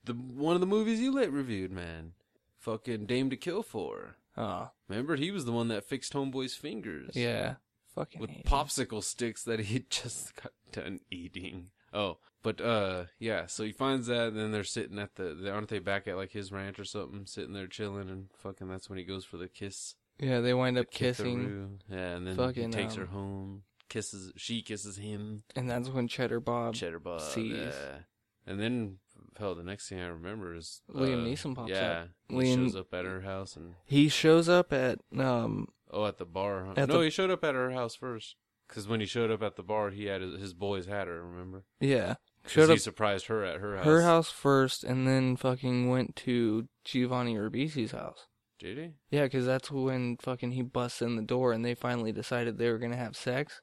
[0.03, 2.13] the one of the movies you late reviewed, man.
[2.59, 4.15] Fucking Dame to Kill for.
[4.35, 7.11] Oh, Remember, he was the one that fixed Homeboy's fingers.
[7.15, 7.55] yeah.
[7.95, 11.71] Fucking with popsicle sticks that he just got done eating.
[11.91, 13.47] Oh, but uh, yeah.
[13.47, 15.51] So he finds that, and then they're sitting at the.
[15.51, 18.67] Aren't they back at like his ranch or something, sitting there chilling, and fucking.
[18.67, 19.95] That's when he goes for the kiss.
[20.19, 21.79] Yeah, they wind up kissing.
[21.89, 23.63] Yeah, and then Fucking, he takes um, her home.
[23.89, 25.43] kisses, she kisses him.
[25.55, 26.73] And that's when Cheddar Bob.
[26.75, 27.21] Cheddar Bob.
[27.21, 27.55] sees.
[27.55, 27.99] Yeah.
[28.45, 28.97] And then,
[29.37, 31.77] hell, the next thing I remember is Liam uh, Neeson pops up.
[31.77, 32.09] yeah, up.
[32.29, 36.17] He Liam- shows up at her house and he shows up at um oh, at
[36.17, 36.65] the bar.
[36.65, 36.73] Huh?
[36.77, 38.35] At no, the- he showed up at her house first.
[38.67, 41.23] Because when he showed up at the bar, he had his, his boys had her.
[41.23, 41.63] Remember?
[41.79, 42.15] yeah
[42.49, 43.85] showed he surprised her at her house.
[43.85, 48.27] her house first, and then fucking went to Giovanni Ribisi's house.
[48.59, 48.89] Did he?
[49.11, 52.69] Yeah, because that's when fucking he busts in the door, and they finally decided they
[52.69, 53.61] were gonna have sex.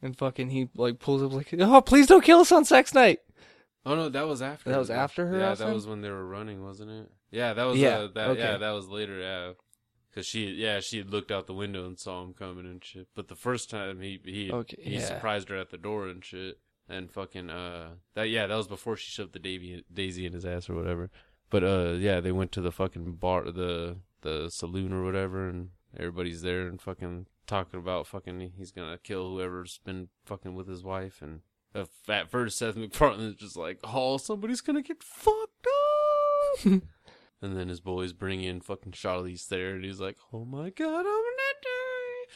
[0.00, 3.20] And fucking he like pulls up like, oh please don't kill us on sex night.
[3.86, 4.70] Oh no, that was after.
[4.70, 7.10] That was after her Yeah, that was when they were running, wasn't it?
[7.30, 7.78] Yeah, that was.
[7.78, 8.40] Yeah, Uh, that, okay.
[8.40, 9.18] Yeah, that was later.
[9.18, 9.52] Yeah,
[10.10, 13.08] because she, yeah, she had looked out the window and saw him coming and shit.
[13.14, 15.00] But the first time he he Okay, he yeah.
[15.00, 16.58] surprised her at the door and shit.
[16.88, 20.44] And fucking uh that yeah that was before she shoved the Davy, Daisy in his
[20.44, 21.10] ass or whatever.
[21.48, 25.68] But uh yeah they went to the fucking bar the the saloon or whatever and
[25.96, 30.82] everybody's there and fucking talking about fucking he's gonna kill whoever's been fucking with his
[30.82, 31.40] wife and
[31.74, 35.66] at first Seth MacFarlane is just like oh somebody's gonna get fucked
[36.66, 36.82] up!
[37.44, 41.00] And then his boys bring in fucking Charlize there and he's like oh my god
[41.00, 42.34] I'm gonna die!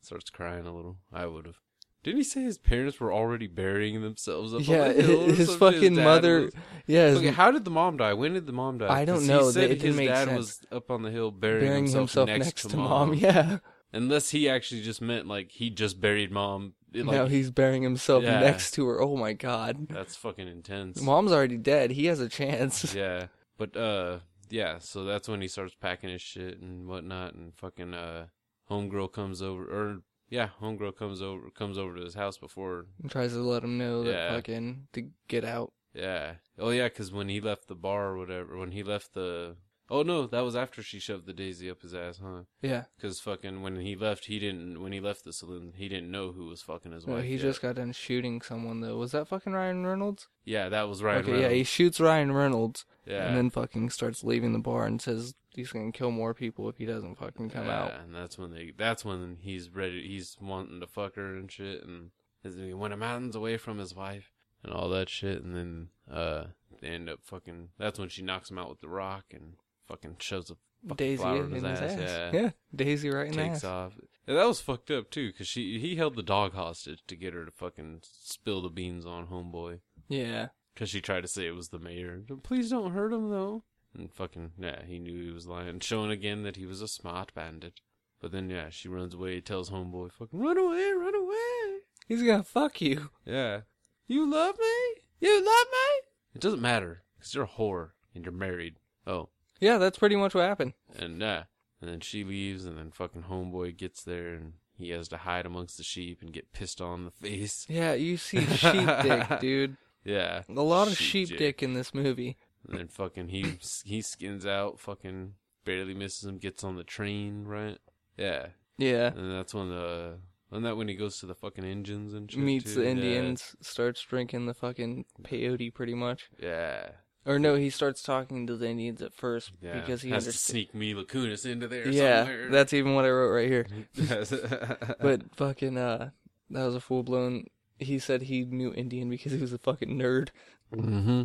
[0.00, 0.96] Starts crying a little.
[1.12, 1.60] I would have
[2.02, 5.32] didn't he say his parents were already burying themselves up yeah, on the hill or
[5.32, 6.40] his fucking dad mother.
[6.42, 6.54] was-
[6.86, 8.14] Yeah, his Okay, how did the mom die?
[8.14, 8.88] When did the mom die?
[8.92, 9.46] I don't know.
[9.46, 10.36] He said his dad sense.
[10.36, 13.14] was up on the hill burying, burying himself, himself next, to, mom.
[13.14, 13.58] Yeah.
[13.92, 16.74] Unless he actually just meant like he just buried mom.
[16.92, 18.40] It, now he's burying himself Yeah.
[18.40, 19.00] next to her.
[19.02, 19.88] Oh my god.
[19.88, 21.00] that's fucking intense.
[21.00, 21.90] Mom's already dead.
[21.90, 22.94] He has a chance.
[22.94, 23.26] yeah,
[23.56, 24.18] but uh,
[24.50, 24.78] yeah.
[24.78, 28.26] So that's when he starts packing his shit and whatnot, and fucking uh,
[28.70, 29.98] homegirl comes over, or
[30.30, 33.78] yeah, homegirl comes over, comes over to his house before And tries to let him
[33.78, 34.34] know that Yeah.
[34.34, 35.72] fucking to get out.
[35.94, 36.34] Yeah.
[36.58, 39.56] Oh yeah, because when he left the bar or whatever, when he left the.
[39.90, 42.42] Oh no, that was after she shoved the daisy up his ass, huh?
[42.60, 42.84] Yeah.
[42.96, 44.82] Because fucking when he left, he didn't.
[44.82, 47.24] When he left the saloon, he didn't know who was fucking his No, wife.
[47.24, 47.40] he yet.
[47.40, 48.98] just got done shooting someone though.
[48.98, 50.28] Was that fucking Ryan Reynolds?
[50.44, 51.22] Yeah, that was Ryan.
[51.22, 51.68] okay, yeah, he Reynolds.
[51.70, 53.28] shoots Ryan Reynolds Yeah.
[53.28, 56.76] and then fucking starts leaving the bar and says he's gonna kill more people if
[56.78, 57.90] he doesn't fucking come out.
[57.90, 58.04] yeah, out.
[58.04, 58.72] and that's when they.
[58.76, 60.06] That's when he's ready.
[60.08, 62.10] He's wanting to fuck her and shit, and
[62.42, 64.32] he went a mountains away from his wife
[64.62, 66.44] and all that shit, and then uh,
[66.80, 67.70] they end up fucking.
[67.78, 69.54] That's when she knocks him out with the rock and
[69.86, 70.56] fucking shoves a
[70.86, 71.98] fucking Daisy flower in in his ass.
[71.98, 72.30] Yeah.
[72.40, 72.50] Yeah.
[72.74, 73.64] Daisy right in takes ass.
[73.64, 73.92] off.
[74.26, 77.34] Yeah, that was fucked up too, cause she he held the dog hostage to get
[77.34, 80.48] her to fucking spill the beans on homeboy, Yeah.
[80.76, 82.22] cause she tried to say it was the mayor.
[82.42, 83.64] Please don't hurt him though.
[83.96, 87.32] And fucking yeah, he knew he was lying, showing again that he was a smart
[87.34, 87.80] bandit.
[88.20, 92.42] But then yeah, she runs away, tells homeboy, "Fucking run away, run away." He's gonna
[92.42, 93.10] fuck you.
[93.24, 93.62] Yeah,
[94.06, 96.06] you love me, you love me.
[96.34, 98.76] It doesn't matter, cause you're a whore and you're married.
[99.06, 99.28] Oh,
[99.60, 100.74] Yeah, that's pretty much what happened.
[100.98, 101.44] And yeah,
[101.80, 105.46] and then she leaves, and then fucking homeboy gets there, and he has to hide
[105.46, 107.66] amongst the sheep and get pissed on the face.
[107.68, 109.76] Yeah, you see sheep dick, dude.
[110.04, 111.38] Yeah, A lot of Sheep sheep dick.
[111.38, 112.36] dick in this movie.
[112.66, 115.34] And then fucking he he skins out, fucking
[115.64, 117.78] barely misses him, gets on the train, right?
[118.16, 118.48] Yeah,
[118.78, 119.12] Yeah.
[119.14, 120.18] and that's when the
[120.50, 122.80] and that when he goes to the fucking engines and shit Meets too.
[122.80, 122.90] the Yeah.
[122.92, 126.30] Indians, starts drinking the fucking peyote pretty much.
[126.42, 126.88] Yeah,
[127.26, 129.78] Or no, he starts talking to the Indians at first yeah.
[129.78, 131.86] because he has to sneak me Kunis into there.
[131.88, 132.48] Yeah, somewhere.
[132.50, 133.66] that's even what I wrote right here.
[134.08, 136.10] but But fucking, uh,
[136.50, 137.44] that was a full blown.
[137.78, 140.30] He said he knew Indian because he was a fucking nerd.
[140.74, 141.24] Mm-hmm.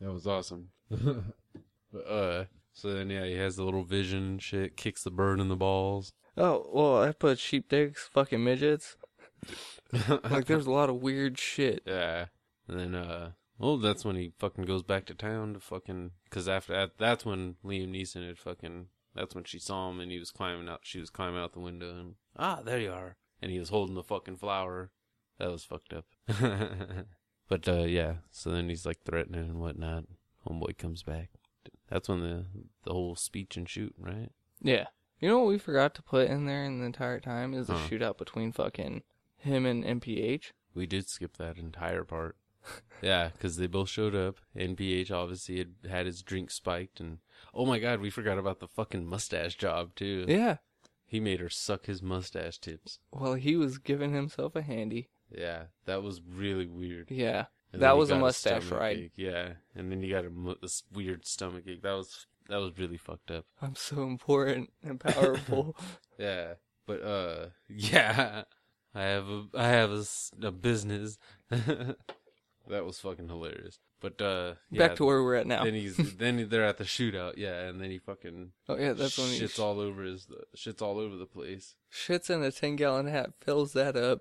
[0.00, 0.68] That was awesome.
[0.90, 5.40] but, uh, so then yeah, he has the little vision and shit, kicks the bird
[5.40, 6.12] in the balls.
[6.36, 8.96] Oh well, I put sheep dicks, fucking midgets.
[10.30, 11.82] Like there's a lot of weird shit.
[11.84, 12.26] yeah,
[12.68, 16.48] and then uh, well, that's when he fucking goes back to town to fucking because
[16.48, 18.86] after that, that's when Liam Neeson had fucking.
[19.14, 20.80] That's when she saw him and he was climbing out.
[20.84, 23.16] She was climbing out the window and ah, there you are.
[23.42, 24.92] And he was holding the fucking flower.
[25.38, 26.06] That was fucked up.
[27.50, 30.04] but uh, yeah, so then he's like threatening and whatnot.
[30.48, 31.28] Homeboy comes back.
[31.90, 32.44] That's when the
[32.84, 34.30] the whole speech and shoot, right?
[34.62, 34.86] Yeah.
[35.20, 37.74] You know what we forgot to put in there in the entire time is the
[37.74, 37.88] Huh.
[37.90, 39.02] shootout between fucking
[39.36, 40.52] him and NPH.
[40.74, 42.36] We did skip that entire part.
[43.02, 44.36] yeah, because they both showed up.
[44.56, 47.18] NPH obviously had had his drink spiked, and
[47.52, 50.24] oh my god, we forgot about the fucking mustache job too.
[50.28, 50.58] Yeah.
[51.04, 53.00] He made her suck his mustache tips.
[53.10, 55.08] Well, he was giving himself a handy.
[55.36, 57.10] Yeah, that was really weird.
[57.10, 57.46] Yeah.
[57.72, 58.96] And That was a mustache stomach ride.
[58.98, 59.12] ache.
[59.14, 61.82] Yeah, and then you got a this weird stomach ache.
[61.82, 63.44] That was that was really fucked up.
[63.62, 65.76] I'm so important and powerful.
[66.18, 66.54] Yeah,
[66.86, 68.42] but uh, yeah,
[68.94, 70.04] I have a I have a,
[70.42, 71.16] a business.
[71.48, 73.78] that was fucking hilarious.
[74.00, 75.64] But uh, yeah, Back to where we're at now.
[75.64, 77.34] Then he's then they're at the shootout.
[77.36, 80.26] Yeah, and then he fucking oh yeah, that's when he shits sh- all over his
[80.56, 81.74] shits all over the place.
[81.92, 84.20] shits in a ten gallon hat, fills that up.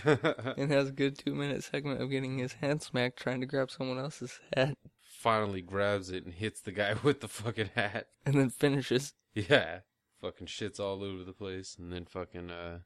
[0.56, 3.70] and has a good two minute segment of getting his hand smacked trying to grab
[3.70, 8.08] someone else's hat, Finally grabs it and hits the guy with the fucking hat.
[8.24, 9.14] and then finishes.
[9.34, 9.80] Yeah.
[10.20, 11.76] Fucking shits all over the place.
[11.78, 12.78] And then fucking, uh,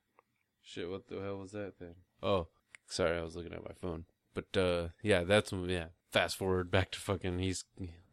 [0.63, 1.95] shit, what the hell was that then?
[2.23, 2.49] Oh,
[2.87, 4.05] sorry, I was looking at my phone.
[4.35, 5.87] But, uh, yeah, that's when, yeah.
[6.11, 7.65] Fast forward back to fucking, he's,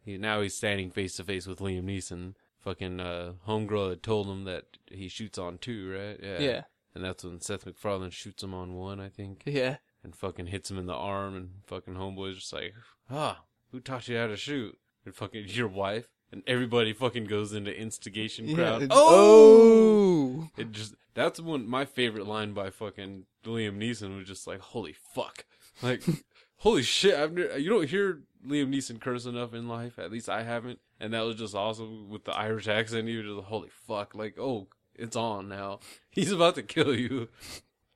[0.04, 2.34] he, now he's standing face to face with Liam Neeson.
[2.60, 6.18] Fucking, uh, Homegirl had told him that he shoots on two, right?
[6.22, 6.38] Yeah.
[6.38, 6.62] Yeah.
[6.98, 9.44] And that's when Seth MacFarlane shoots him on one, I think.
[9.46, 9.76] Yeah.
[10.02, 12.74] And fucking hits him in the arm, and fucking Homeboy's just like,
[13.08, 14.76] ah, who taught you how to shoot?
[15.04, 16.08] And fucking, your wife?
[16.32, 18.82] And everybody fucking goes into instigation crowd.
[18.82, 20.48] it's- oh!
[20.48, 20.48] oh!
[20.56, 24.96] It just that's one my favorite line by fucking Liam Neeson was just like holy
[25.14, 25.44] fuck,
[25.82, 26.02] like
[26.56, 27.14] holy shit.
[27.14, 30.00] I've never, you don't hear Liam Neeson curse enough in life.
[30.00, 33.06] At least I haven't, and that was just awesome with the Irish accent.
[33.06, 34.66] You were just holy fuck, like oh
[34.98, 35.80] it's on now.
[36.10, 37.28] He's about to kill you,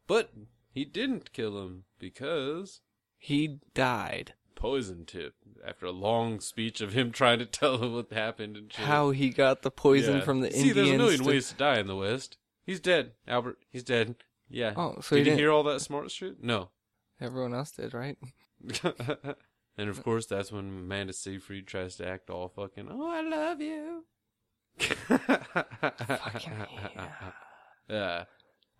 [0.06, 0.30] but
[0.70, 2.80] he didn't kill him because
[3.18, 4.34] He died.
[4.54, 5.34] poison tip
[5.66, 8.84] after a long speech of him trying to tell him what happened and shit.
[8.86, 10.24] How he got the poison Yeah.
[10.24, 10.74] from the See, Indians.
[10.74, 12.38] See, there's a million to- ways to die in the West.
[12.64, 13.58] He's dead, Albert.
[13.70, 14.14] He's dead.
[14.48, 14.74] Yeah.
[14.76, 15.38] Oh, so did you didn't.
[15.40, 16.42] hear all that smart shit?
[16.42, 16.70] No.
[17.20, 18.16] Everyone else did, right?
[19.76, 22.88] and of course, that's when Amanda Seyfried tries to act all fucking.
[22.90, 24.04] Oh, I love you.
[27.88, 28.24] Yeah.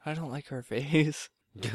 [0.05, 1.28] I don't like her face.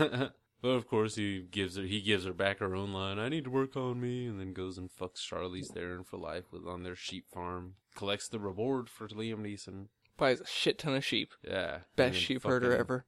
[0.61, 3.19] but of course, he gives her he gives her back her own line.
[3.19, 6.45] I need to work on me, and then goes and fucks Charlize Theron for life
[6.51, 7.75] with on their sheep farm.
[7.95, 9.87] Collects the reward for Liam Neeson.
[10.17, 11.33] Buys a shit ton of sheep.
[11.43, 13.05] Yeah, Best sheep herder ever.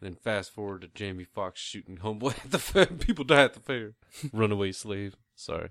[0.00, 2.86] Then fast forward to Jamie Foxx shooting homeboy at the fair.
[2.86, 3.94] People die at the fair.
[4.32, 5.16] Runaway slave.
[5.34, 5.70] Sorry.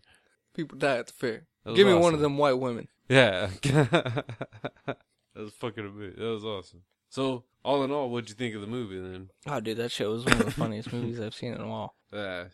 [0.53, 1.47] People die at the fair.
[1.73, 2.87] Give me one of them white women.
[3.07, 3.49] Yeah.
[3.63, 4.95] that
[5.35, 6.19] was fucking amazing.
[6.19, 6.81] That was awesome.
[7.09, 9.29] So, all in all, what'd you think of the movie then?
[9.47, 11.95] Oh, dude, that show was one of the funniest movies I've seen in a while.
[12.11, 12.45] Uh,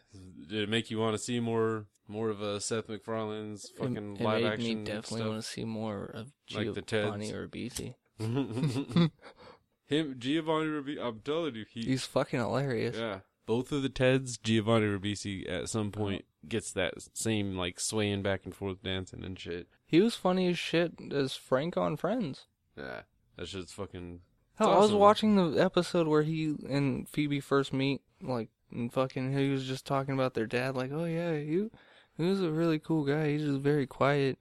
[0.48, 4.18] did it make you want to see more more of uh, Seth MacFarlane's It, fucking
[4.18, 7.96] it live made action me definitely want to see more of Like the Giovanni Teds.
[8.20, 9.12] Ribisi.
[9.86, 11.02] Him, Giovanni Ribisi.
[11.02, 11.84] I'm telling you, he.
[11.84, 12.98] He's fucking hilarious.
[12.98, 13.20] Yeah.
[13.50, 18.42] Both of the Teds, Giovanni Ribisi at some point gets that same like swaying back
[18.46, 19.68] and forth dancing and shit.
[19.88, 22.46] He was funny as shit as Frank on Friends.
[22.78, 23.02] Yeah.
[23.38, 24.20] That shit's fucking.
[24.54, 29.36] Hell, I was watching the episode where he and Phoebe first meet, like, and fucking,
[29.36, 31.70] he was just talking about their dad, like, oh yeah, he,
[32.18, 33.32] he was a really cool guy.
[33.32, 34.38] He's just very quiet.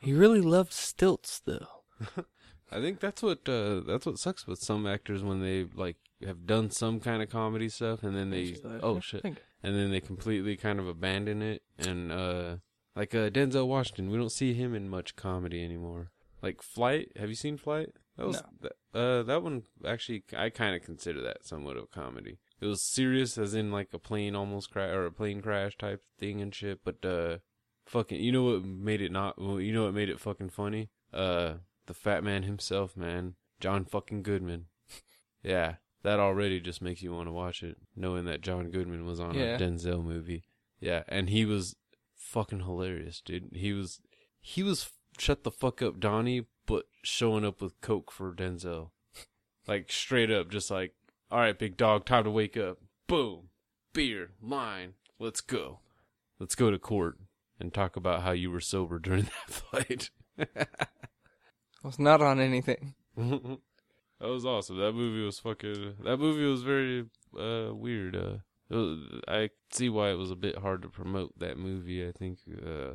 [0.00, 1.66] He really loved stilts, though.
[2.70, 5.96] I think that's what uh, that's what sucks with some actors when they like
[6.26, 9.90] have done some kind of comedy stuff and then they oh "Yeah, shit and then
[9.90, 12.56] they completely kind of abandon it and uh
[12.96, 16.10] like uh Denzel Washington we don't see him in much comedy anymore.
[16.42, 17.90] Like Flight, have you seen Flight?
[18.16, 22.38] That was that, uh that one actually I kind of consider that somewhat of comedy.
[22.60, 26.02] It was serious as in like a plane almost crash or a plane crash type
[26.18, 27.38] thing and shit, but uh
[27.86, 30.90] fucking you know what made it not well, you know what made it fucking funny?
[31.12, 31.54] Uh
[31.86, 33.34] the fat man himself, man.
[33.58, 34.66] John fucking Goodman.
[35.42, 39.20] yeah, that already just makes you want to watch it, knowing that John Goodman was
[39.20, 39.56] on Yeah.
[39.56, 40.44] a Denzel movie.
[40.80, 41.76] Yeah, and he was
[42.16, 43.50] fucking hilarious, dude.
[43.52, 44.00] He was
[44.40, 48.90] he was shut the fuck up Donnie, but showing up with coke for Denzel.
[49.66, 50.94] Like straight up just like,
[51.30, 53.48] "All right, big dog, time to wake up." Boom.
[53.92, 54.94] Beer, mine.
[55.18, 55.80] Let's go.
[56.38, 57.18] Let's go to court
[57.58, 60.10] and talk about how you were sober during that flight.
[60.38, 60.66] I
[61.84, 62.94] was not on anything.
[64.20, 64.78] that was awesome.
[64.78, 65.94] That movie was fucking.
[66.04, 67.06] That movie was very
[67.38, 68.16] uh, weird.
[68.16, 72.06] Uh, was, I see why it was a bit hard to promote that movie.
[72.06, 72.38] I think.
[72.48, 72.94] Uh,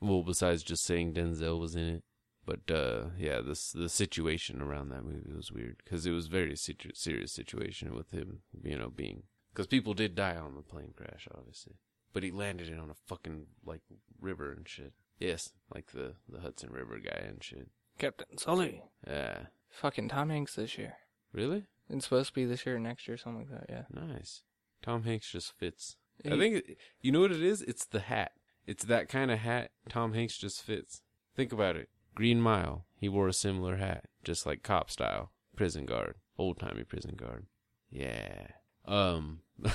[0.00, 2.04] well, besides just saying Denzel was in it,
[2.44, 6.56] but uh, yeah, this the situation around that movie was weird because it was very
[6.56, 8.40] situ- serious situation with him.
[8.62, 11.74] You know, being because people did die on the plane crash, obviously,
[12.12, 13.82] but he landed it on a fucking like
[14.20, 14.92] river and shit.
[15.18, 17.68] Yes, like the the Hudson River guy and shit.
[17.98, 18.82] Captain Sully.
[19.06, 19.46] Yeah.
[19.80, 20.94] Fucking Tom Hanks this year.
[21.32, 21.64] Really?
[21.88, 23.84] It's supposed to be this year or next year, or something like that, yeah.
[23.92, 24.42] Nice.
[24.82, 25.96] Tom Hanks just fits.
[26.24, 27.62] I He- think it- you know what it is.
[27.62, 28.32] It's the hat.
[28.66, 29.70] It's that kind of hat.
[29.88, 31.02] Tom Hanks just fits.
[31.34, 31.90] Think about it.
[32.14, 32.86] Green Mile.
[32.98, 37.46] He wore a similar hat, just like cop style, prison guard, old timey prison guard.
[37.90, 38.48] Yeah.
[38.86, 39.42] Um.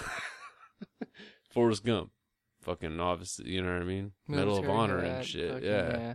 [1.49, 2.11] Forrest Gump.
[2.61, 4.11] Fucking obviously, you know what I mean.
[4.27, 5.51] Medal of Military Honor and shit.
[5.51, 6.13] fucking- yeah.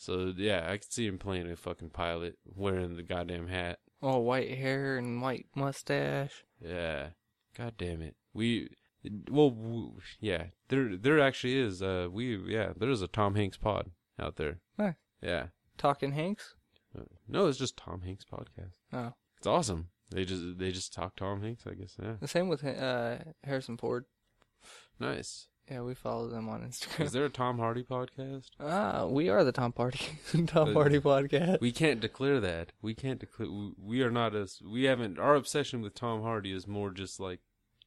[0.00, 3.80] So yeah, I could see him playing a fucking pilot, wearing the goddamn hat.
[4.00, 6.44] All white hair and white mustache.
[6.64, 7.08] Yeah.
[7.56, 8.14] God damn it.
[8.32, 8.68] We
[9.30, 13.90] well w- yeah, there there actually is uh we yeah, there's a Tom Hanks pod
[14.18, 14.60] out there.
[14.78, 14.94] Nice.
[15.20, 15.46] Yeah.
[15.76, 16.54] Talking Hanks?
[16.96, 18.72] Uh, No, it's just Tom Hanks podcast.
[18.92, 19.14] Oh.
[19.36, 19.88] It's awesome.
[20.10, 21.96] They just they just talk Tom Hanks, I guess.
[22.00, 24.04] Yeah, The same with uh, Harrison Ford.
[25.00, 25.48] nice.
[25.70, 27.04] Yeah, we follow them on Instagram.
[27.04, 28.46] Is there a Tom Hardy podcast?
[28.60, 31.60] Ah, we are the Tom Party Tom Party podcast.
[31.60, 32.72] We can't declare that.
[32.80, 33.48] We can't declare.
[33.76, 34.60] We, are not as.
[34.66, 35.18] We haven't.
[35.18, 37.40] Our obsession with Tom Hardy is more just like.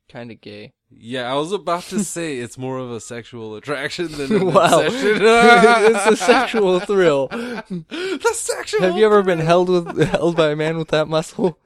[0.09, 0.73] Kind of gay.
[0.89, 4.82] Yeah, I was about to say it's more of a sexual attraction than an wow,
[4.82, 5.21] obsession.
[5.21, 7.27] it's a sexual thrill.
[7.29, 8.82] the sexual.
[8.82, 11.57] Have you ever been held with held by a man with that muscle?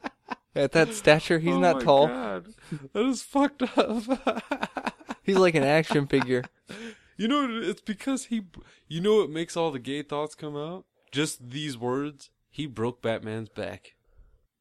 [0.55, 2.07] At that stature, he's Oh not my tall.
[2.07, 2.45] God.
[2.93, 4.93] That is fucked up.
[5.25, 6.43] He's like an action figure.
[7.17, 8.43] you know, it's because he.
[8.87, 10.85] You know what makes all the gay thoughts come out?
[11.11, 12.29] Just these words.
[12.49, 13.95] He broke Batman's back.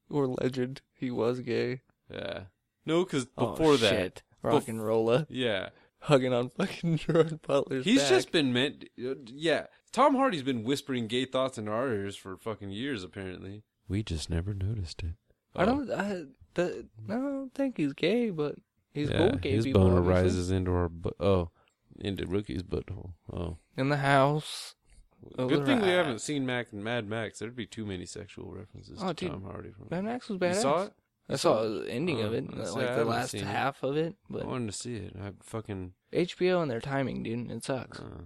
[0.09, 0.81] Or legend.
[0.93, 1.81] He was gay.
[2.11, 2.45] Yeah.
[2.85, 3.89] No, because Oh, before that.
[3.89, 4.23] shit.
[4.43, 5.25] RocknRolla.
[5.29, 5.69] Yeah.
[5.99, 8.09] Hugging on fucking Gerard Butler's He's back.
[8.09, 8.85] just been meant.
[8.97, 9.67] Yeah.
[9.91, 13.63] Tom Hardy's been whispering gay thoughts in our ears for fucking years, apparently.
[13.87, 15.15] We just never noticed it.
[15.55, 15.65] I oh.
[15.65, 15.91] don't.
[15.91, 16.23] I,
[16.55, 18.55] the, I don't think he's gay, but
[18.95, 19.81] he's cool with gay his people.
[19.83, 20.23] boner obviously.
[20.23, 21.13] rises into our butt.
[21.19, 21.49] Oh,
[21.99, 23.11] into Rookie's butthole.
[23.31, 24.75] Oh, in the house.
[25.37, 25.89] good thing we Alright.
[26.05, 27.39] haven't seen Mac and Mad Max.
[27.39, 29.31] There'd be too many sexual references Oh, to dude.
[29.31, 29.71] Tom Hardy.
[29.71, 30.61] From Mad Max was you badass.
[30.61, 30.93] saw it?
[31.27, 33.47] I saw the ending Oh, of it, I see, like the last seen it.
[33.47, 34.15] half of it.
[34.29, 35.15] But I wanted to see it.
[35.19, 35.93] I fucking.
[36.13, 37.99] HBO and their timing, dude, it sucks.
[37.99, 38.25] Uh,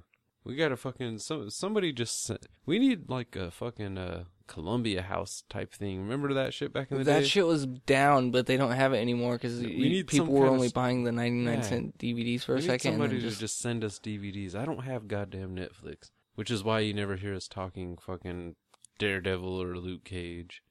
[0.49, 5.43] we gotta fucking some somebody just sent, we need like a fucking uh Columbia House
[5.47, 5.99] type thing.
[6.01, 7.19] Remember that shit back in the that day?
[7.21, 9.59] That shit was down, but they don't have it anymore because
[10.07, 11.61] people were of only buying the ninety nine Yeah.
[11.61, 12.91] cent DVDs for we a need second.
[12.93, 14.55] somebody then to just, just send us DVDs.
[14.55, 18.55] I don't have goddamn Netflix, which is why you never hear us talking fucking
[18.97, 20.63] Daredevil or Luke Cage.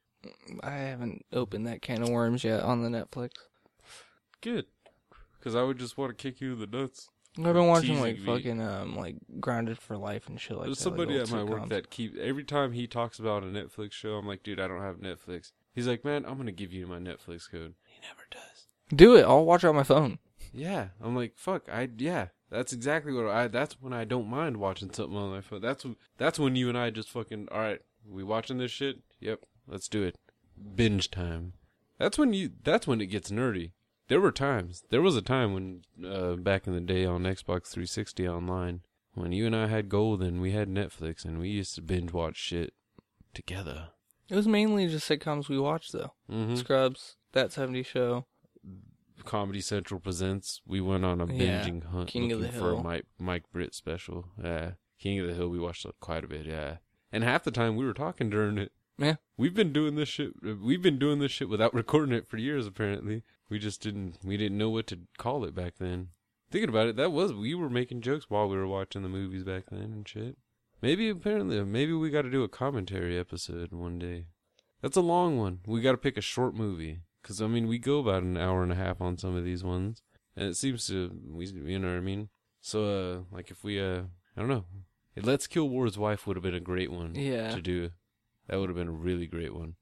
[0.64, 3.30] I haven't opened that can of worms yet on the Netflix.
[4.40, 4.66] Good,
[5.38, 7.08] because I would just want to kick you in the nuts.
[7.38, 8.26] I've been watching like me.
[8.26, 10.82] fucking um like Grounded for Life and shit like There's that.
[10.84, 11.68] somebody old at my work sitcoms.
[11.70, 14.82] that keep every time he talks about a Netflix show, I'm like, dude, I don't
[14.82, 15.52] have Netflix.
[15.74, 17.74] He's like, man, I'm gonna give you my Netflix code.
[17.86, 18.66] He never does.
[18.94, 19.22] do it.
[19.24, 20.18] I'll watch it on my phone.
[20.52, 23.46] Yeah, I'm like, fuck, I yeah, that's exactly what I.
[23.48, 25.60] That's when I don't mind watching something on my phone.
[25.60, 25.84] That's
[26.16, 27.80] that's when you and I just fucking all right.
[28.08, 29.00] We watching this shit?
[29.20, 30.16] Yep, let's do it.
[30.74, 31.52] Binge time.
[31.98, 32.50] That's when you.
[32.64, 33.72] That's when it gets nerdy.
[34.08, 34.82] There were times.
[34.90, 38.80] There was a time when uh, back in the day on Xbox 360 online
[39.14, 42.12] when you and I had gold and we had Netflix and we used to binge
[42.12, 42.72] watch shit
[43.34, 43.88] together.
[44.28, 46.12] It was mainly just sitcoms we watched though.
[46.30, 46.56] Mm-hmm.
[46.56, 48.26] Scrubs, That 70 Show.
[49.24, 50.60] Comedy Central presents.
[50.66, 53.74] We went on a Yeah, binging hunt King of looking for a Mike Mike Britt
[53.74, 54.26] special.
[54.42, 55.48] Yeah, King of the Hill.
[55.48, 56.46] We watched quite a bit.
[56.46, 56.76] Yeah,
[57.12, 58.72] and half the time we were talking during it.
[58.96, 59.16] Yeah.
[59.36, 60.32] We've been doing this shit.
[60.42, 62.66] We've been doing this shit without recording it for years.
[62.66, 64.18] Apparently, we just didn't.
[64.24, 66.08] We didn't know what to call it back then.
[66.50, 69.44] Thinking about it, that was we were making jokes while we were watching the movies
[69.44, 70.36] back then and shit.
[70.80, 74.26] Maybe apparently, maybe we got to do a commentary episode one day.
[74.80, 75.60] That's a long one.
[75.66, 78.62] We got to pick a short movie because I mean we go about an hour
[78.62, 80.02] and a half on some of these ones,
[80.36, 82.28] and it seems to we you know what I mean.
[82.60, 82.84] So
[83.32, 84.02] uh, like if we uh,
[84.36, 84.64] I don't know,
[85.20, 87.50] Let's Kill Ward's Wife would have been a great one Yeah.
[87.54, 87.90] to do.
[88.46, 89.74] That would have been a really great one.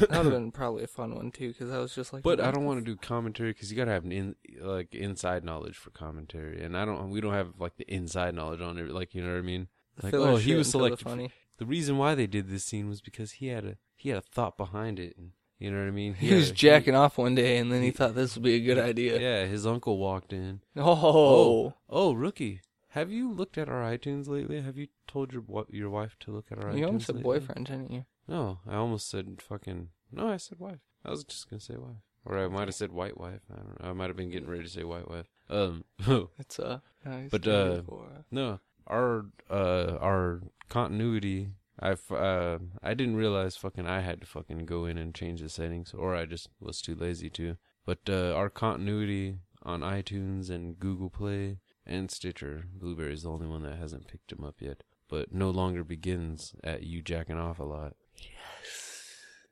[0.00, 2.22] That would have been probably a fun one too, because I was just like.
[2.22, 5.44] But I don't want to do commentary because you gotta have an in, like inside
[5.44, 7.10] knowledge for commentary, and I don't.
[7.10, 8.90] We don't have like the inside knowledge on it.
[8.90, 9.68] Like you know what I mean?
[10.02, 11.30] Like Filler oh, he was until the Funny.
[11.58, 14.22] The reason why they did this scene was because he had a he had a
[14.22, 16.14] thought behind it, and you know what I mean.
[16.14, 18.54] He had was a- jacking off one day, and then he thought this would be
[18.54, 19.18] a good idea.
[19.18, 20.60] Yeah, his uncle walked in.
[20.76, 22.60] Oh, Oh, oh rookie,
[22.90, 24.60] have you looked at our iTunes lately?
[24.60, 26.78] Have you told your your wife to look at our iTunes?
[26.78, 27.40] you almost said lately?
[27.40, 28.04] boyfriend, didn't you?
[28.28, 29.88] No, I almost said fucking.
[30.12, 30.80] No, I said wife.
[31.04, 33.40] I was just gonna say wife, or I might have said white wife.
[33.52, 33.90] I don't know.
[33.90, 35.26] I might have been getting ready to say white wife.
[35.48, 35.84] Um,
[36.38, 36.80] It's uh.
[37.04, 37.82] nice But, uh,
[38.30, 41.50] no, our uh our continuity.
[41.80, 45.48] I uh I didn't realize fucking I had to fucking go in and change the
[45.48, 47.56] settings, or I just was too lazy to.
[47.86, 53.62] But uh, our continuity on iTunes and Google Play and Stitcher, Blubrry's the only one
[53.62, 54.82] that hasn't picked him up yet.
[55.08, 57.94] But no longer begins at you jacking off a lot.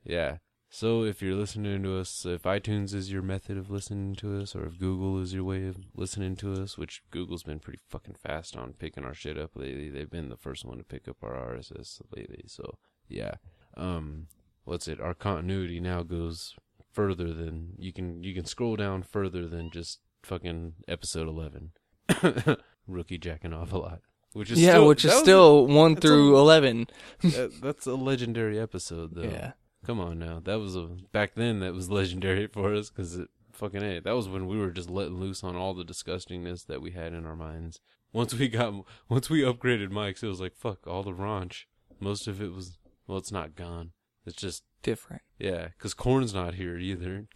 [0.05, 0.39] Yeah.
[0.69, 4.55] So if you're listening to us, if iTunes is your method of listening to us,
[4.55, 8.17] or if Google is your way of listening to us, which Google's been pretty fucking
[8.23, 9.89] fast on picking our shit up lately.
[9.89, 12.45] They've been the first one to pick up our RSS lately.
[12.47, 13.37] So yeah.
[13.77, 14.27] Um,
[14.65, 15.01] what's it?
[15.01, 16.55] Our continuity now goes
[16.93, 18.23] further than you can.
[18.23, 21.73] You can scroll down further than just fucking episode eleven.
[22.87, 24.01] Rookie jacking off a lot,
[24.37, 26.87] which is yeah, still, which is that was a- still one that's a- through eleven.
[27.23, 29.23] that, that's a legendary episode though.
[29.23, 29.53] Yeah.
[29.85, 31.61] Come on now, that was a back then.
[31.61, 34.01] That was legendary for us because it fucking a.
[34.01, 37.13] That was when we were just letting loose on all the disgustingness that we had
[37.13, 37.81] in our minds.
[38.13, 38.75] Once we got,
[39.09, 41.65] once we upgraded mics, it was like fuck all the raunch.
[42.01, 43.93] Most of it was well, it's not gone.
[44.25, 45.23] It's just Different.
[45.39, 47.27] yeah, because Corn's not here either.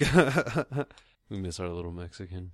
[1.29, 2.51] we miss our little Mexican.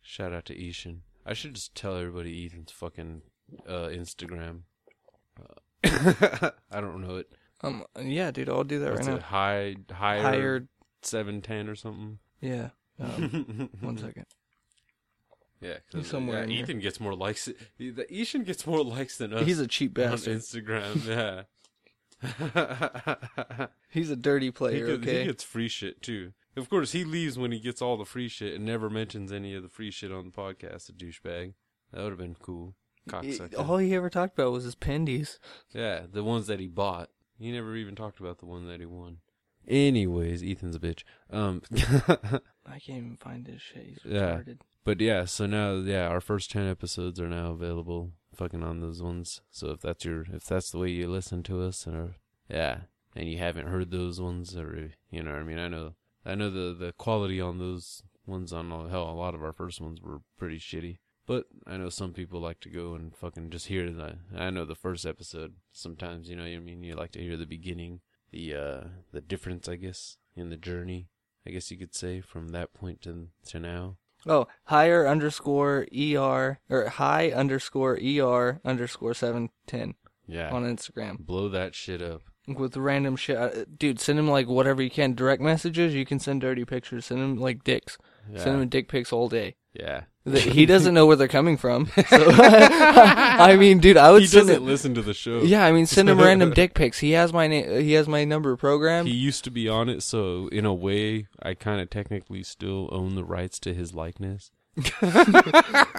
[0.00, 1.02] Shout out to Ethan.
[1.26, 3.22] I should just tell everybody Ethan's fucking
[3.68, 4.60] uh, Instagram.
[5.38, 7.30] Uh, I don't know it.
[7.62, 7.84] Um.
[8.00, 8.48] Yeah, dude.
[8.48, 9.22] I'll do that What's right it?
[9.22, 10.66] High higher now.
[11.02, 12.18] Seven ten or something.
[12.40, 12.70] Yeah.
[13.02, 14.26] Um, one second.
[15.62, 16.62] Yeah, He's 'cause, somewhere yeah, in here.
[16.64, 17.48] Ethan gets more likes.
[17.78, 19.46] The Ethan gets more likes than us.
[19.46, 20.38] He's a cheap on bastard.
[20.38, 21.46] Instagram.
[22.22, 23.72] Yeah.
[23.88, 24.86] He's a dirty he, player.
[24.98, 25.24] gets, he okay.
[25.26, 26.32] gets free shit too.
[26.56, 29.54] Of course, he leaves when he gets all the free shit and never mentions any
[29.54, 30.90] of the free shit on the podcast.
[30.90, 31.54] A douchebag.
[31.92, 32.74] That would have been cool.
[33.10, 33.68] Cocksucker.
[33.68, 35.38] All he ever talked about was his pendies.
[35.72, 37.10] Yeah, the ones that he bought.
[37.38, 39.18] He never even talked about the one that he won.
[39.66, 41.04] Anyways, Ethan's a bitch.
[41.30, 41.62] Um,
[42.66, 43.84] I can't even find his shit.
[43.86, 44.40] He's Yeah.
[44.84, 49.02] but yeah, so now yeah, our first ten episodes are now available, fucking on those
[49.02, 49.42] ones.
[49.50, 52.16] So if that's your, if that's the way you listen to us, or
[52.48, 52.80] yeah,
[53.14, 55.94] and you haven't heard those ones, or you know, what I mean, I know,
[56.24, 59.80] I know the the quality on those ones on hell, a lot of our first
[59.80, 60.98] ones were pretty shitty.
[61.30, 64.16] But I know some people like to go and fucking just hear the.
[64.36, 65.54] I know the first episode.
[65.70, 68.00] Sometimes you know, what I mean, you like to hear the beginning,
[68.32, 68.80] the uh
[69.12, 71.06] the difference, I guess, in the journey.
[71.46, 73.98] I guess you could say from that point to to now.
[74.26, 79.94] Oh, higher underscore er or high underscore er underscore seven ten
[80.26, 80.50] Yeah.
[80.50, 82.22] on Instagram Blow that shit up.
[82.48, 83.36] with random shit.
[83.36, 85.14] Uh, Dude, send him like whatever you can.
[85.14, 85.94] Direct messages.
[85.94, 87.06] You can send dirty pictures.
[87.06, 87.98] Send him like dicks.
[88.30, 88.42] Yeah.
[88.42, 89.54] Send him dick pics all day.
[89.72, 90.02] yeah.
[90.26, 91.86] He doesn't know where they're coming from.
[91.96, 92.02] So,
[92.32, 94.60] I mean, dude, I would He doesn't it.
[94.62, 95.40] listen to the show.
[95.42, 96.98] Yeah, I mean, send him random dick pics.
[96.98, 97.80] He has my name.
[97.82, 99.08] He has my number programmed.
[99.08, 102.88] He used to be on it, so in a way, I kind of technically still
[102.92, 104.50] own the rights to his likeness.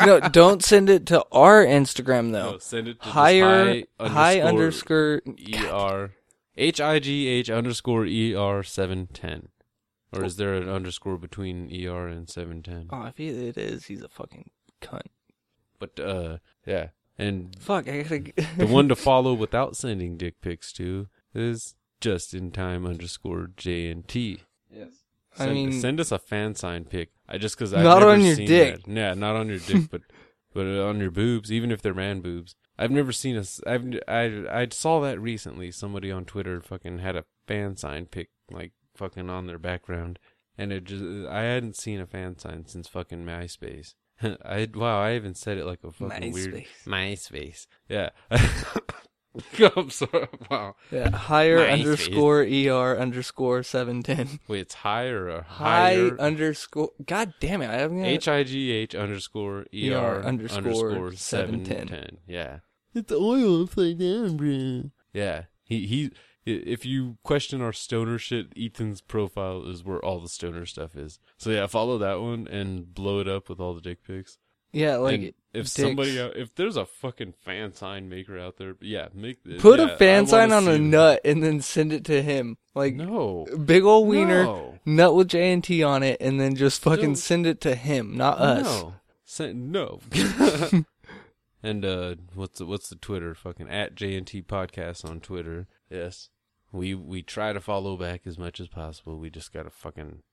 [0.05, 2.57] no, don't send it to our Instagram No, though.
[2.59, 5.21] send it to higher high high underscore.
[5.37, 6.11] E R
[6.57, 9.49] H I G H underscore E R seven ten.
[10.13, 12.87] Or is there an underscore between E R and seven ten?
[12.91, 14.49] Oh, if he, it is, he's a fucking
[14.81, 15.07] cunt.
[15.79, 18.33] But uh, yeah, and Fuck, I gotta.
[18.57, 23.89] the one to follow without sending dick pics to is just in time underscore J
[23.89, 24.41] and T.
[24.69, 24.89] Yes.
[25.37, 27.09] I Send, mean- send us a fan sign pic.
[27.29, 28.81] I just because I've Not on your dick.
[28.85, 30.01] Yeah, not on your dick, but
[30.53, 32.53] but on your boobs, even if they're man boobs.
[32.77, 33.41] I've never seen a.
[33.41, 35.71] s- I've I I saw that recently.
[35.71, 40.19] Somebody on Twitter fucking had a fan sign pic like fucking on their background,
[40.57, 43.95] and it just I hadn't seen a fan sign since fucking MySpace.
[44.21, 47.65] I wow, I even said it like a fucking weird MySpace.
[47.89, 48.09] Yeah.
[49.75, 50.27] I'm sorry.
[50.49, 50.75] Wow.
[50.91, 51.71] Yeah, higher MySpace.
[51.71, 54.39] underscore er underscore seven ten.
[54.47, 56.19] Wait, it's higher or High higher?
[56.19, 56.91] underscore.
[57.05, 57.69] God damn it!
[57.69, 58.05] I haven't.
[58.05, 60.57] H I G H underscore E R ER underscore
[60.91, 62.17] underscore 710.
[62.27, 62.59] Yeah.
[62.93, 64.91] It's the oil upside down, bro.
[65.13, 65.45] Yeah.
[65.63, 66.11] He he.
[66.45, 71.19] If you question our stoner shit, Ethan's profile is where all the stoner stuff is.
[71.37, 74.37] So yeah, follow that one and blow it up with all the dick pics.
[74.73, 75.23] Yeah, like and
[75.53, 75.71] if dicks.
[75.73, 79.61] somebody, if there's a fucking fan sign maker out there, yeah, make this.
[79.61, 82.57] put yeah, a fan I sign on a nut and then send it to him.
[82.73, 84.79] Like No, big old wiener, No.
[84.85, 88.15] nut with J and T on it, and then just fucking send it to him,
[88.15, 88.63] not us.
[88.63, 88.93] No.
[89.25, 89.99] Say, no.
[91.63, 93.35] And uh what's the what's the Twitter?
[93.35, 95.67] Fucking at JNT podcast on Twitter.
[95.89, 96.29] Yes.
[96.71, 99.17] We we try to follow back as much as possible.
[99.17, 100.23] We just gotta fucking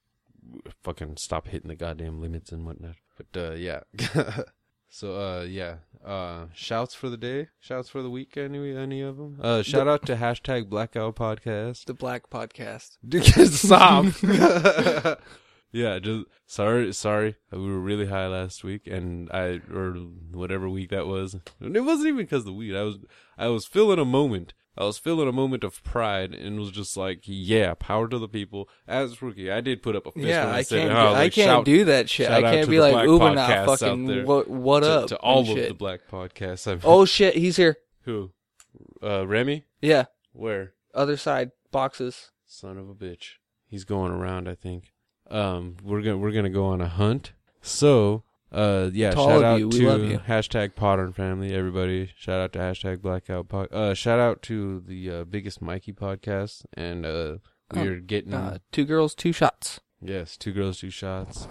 [0.82, 2.96] fucking stop hitting the goddamn limits and whatnot.
[3.16, 3.80] But uh yeah.
[4.88, 5.76] so uh yeah.
[6.04, 7.48] Uh shouts for the day?
[7.58, 9.38] Shouts for the week any any of them?
[9.42, 11.86] Uh shout out to hashtag blackout podcast.
[11.86, 12.98] The Black Podcast.
[13.06, 14.06] Dude, Stop.
[15.72, 17.36] yeah, just sorry, sorry.
[17.52, 19.92] We were really high last week, and I or
[20.32, 21.36] whatever week that was.
[21.60, 22.76] And it wasn't even because of the weed.
[22.76, 22.98] I was
[23.36, 24.54] I was feeling a moment.
[24.76, 28.28] I was feeling a moment of pride, and was just like, yeah, power to the
[28.28, 28.68] people.
[28.86, 30.90] As rookie, I did put up a fist Yeah, when I, I said, can't.
[30.92, 30.94] it.
[30.94, 32.30] do, was I can't shout do that shit.
[32.30, 35.68] I can't be like, podcasts not fucking what what to, up to all of shit.
[35.68, 36.70] the black podcasts.
[36.70, 37.76] I've Oh shit, he's here.
[38.02, 38.30] who,
[39.02, 40.74] uh, Remy, Yeah, where?
[40.94, 42.30] other side boxes.
[42.46, 43.32] Son of a bitch.
[43.66, 44.92] He's going around, I think.
[45.30, 47.32] Um, we're gonna we're gonna go on a hunt.
[47.60, 48.22] So,
[48.52, 49.10] uh, yeah.
[49.10, 50.18] To all shout of out you, we to love you.
[50.18, 52.10] hashtag Podern family, everybody.
[52.16, 53.48] Shout out to hashtag Blackout.
[53.48, 57.36] Pod- uh, shout out to the uh, biggest Mikey podcast, and uh,
[57.74, 59.80] we're getting Uh, two girls, two shots.
[60.00, 61.46] yes, two girls, two shots.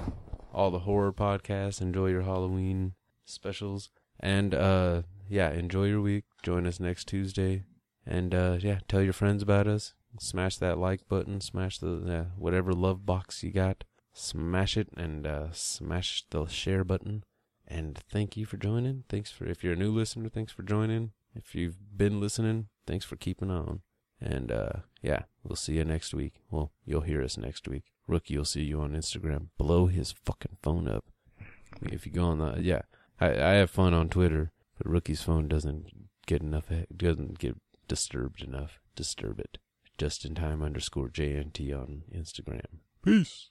[0.54, 1.82] All the horror podcasts.
[1.82, 2.94] Enjoy your Halloween
[3.26, 3.90] specials,
[4.20, 6.24] and uh, yeah, enjoy your week.
[6.42, 7.64] Join us next Tuesday,
[8.08, 9.94] and uh, yeah, tell your friends about us.
[10.20, 11.42] Smash that like button.
[11.42, 13.84] Smash the uh, whatever love box you got.
[14.14, 17.24] Smash it and uh, smash the share button.
[17.68, 19.04] And thank you for joining.
[19.10, 21.12] Thanks for if you're a new listener, thanks for joining.
[21.36, 23.82] If you've been listening, thanks for keeping on.
[24.20, 26.42] And uh, yeah, we'll see you next week.
[26.50, 27.84] Well, you'll hear us next week.
[28.08, 29.48] Rookie, you'll see you on Instagram.
[29.58, 31.06] Blow his fucking phone up.
[31.82, 32.82] If you go on the yeah,
[33.20, 35.86] I I have fun on Twitter, but Rookie's phone doesn't
[36.26, 37.58] get enough doesn't get
[37.88, 38.80] disturbed enough.
[38.96, 39.60] Disturb it.
[39.98, 42.82] Just in time underscore JNT on Instagram.
[43.04, 43.50] Peace.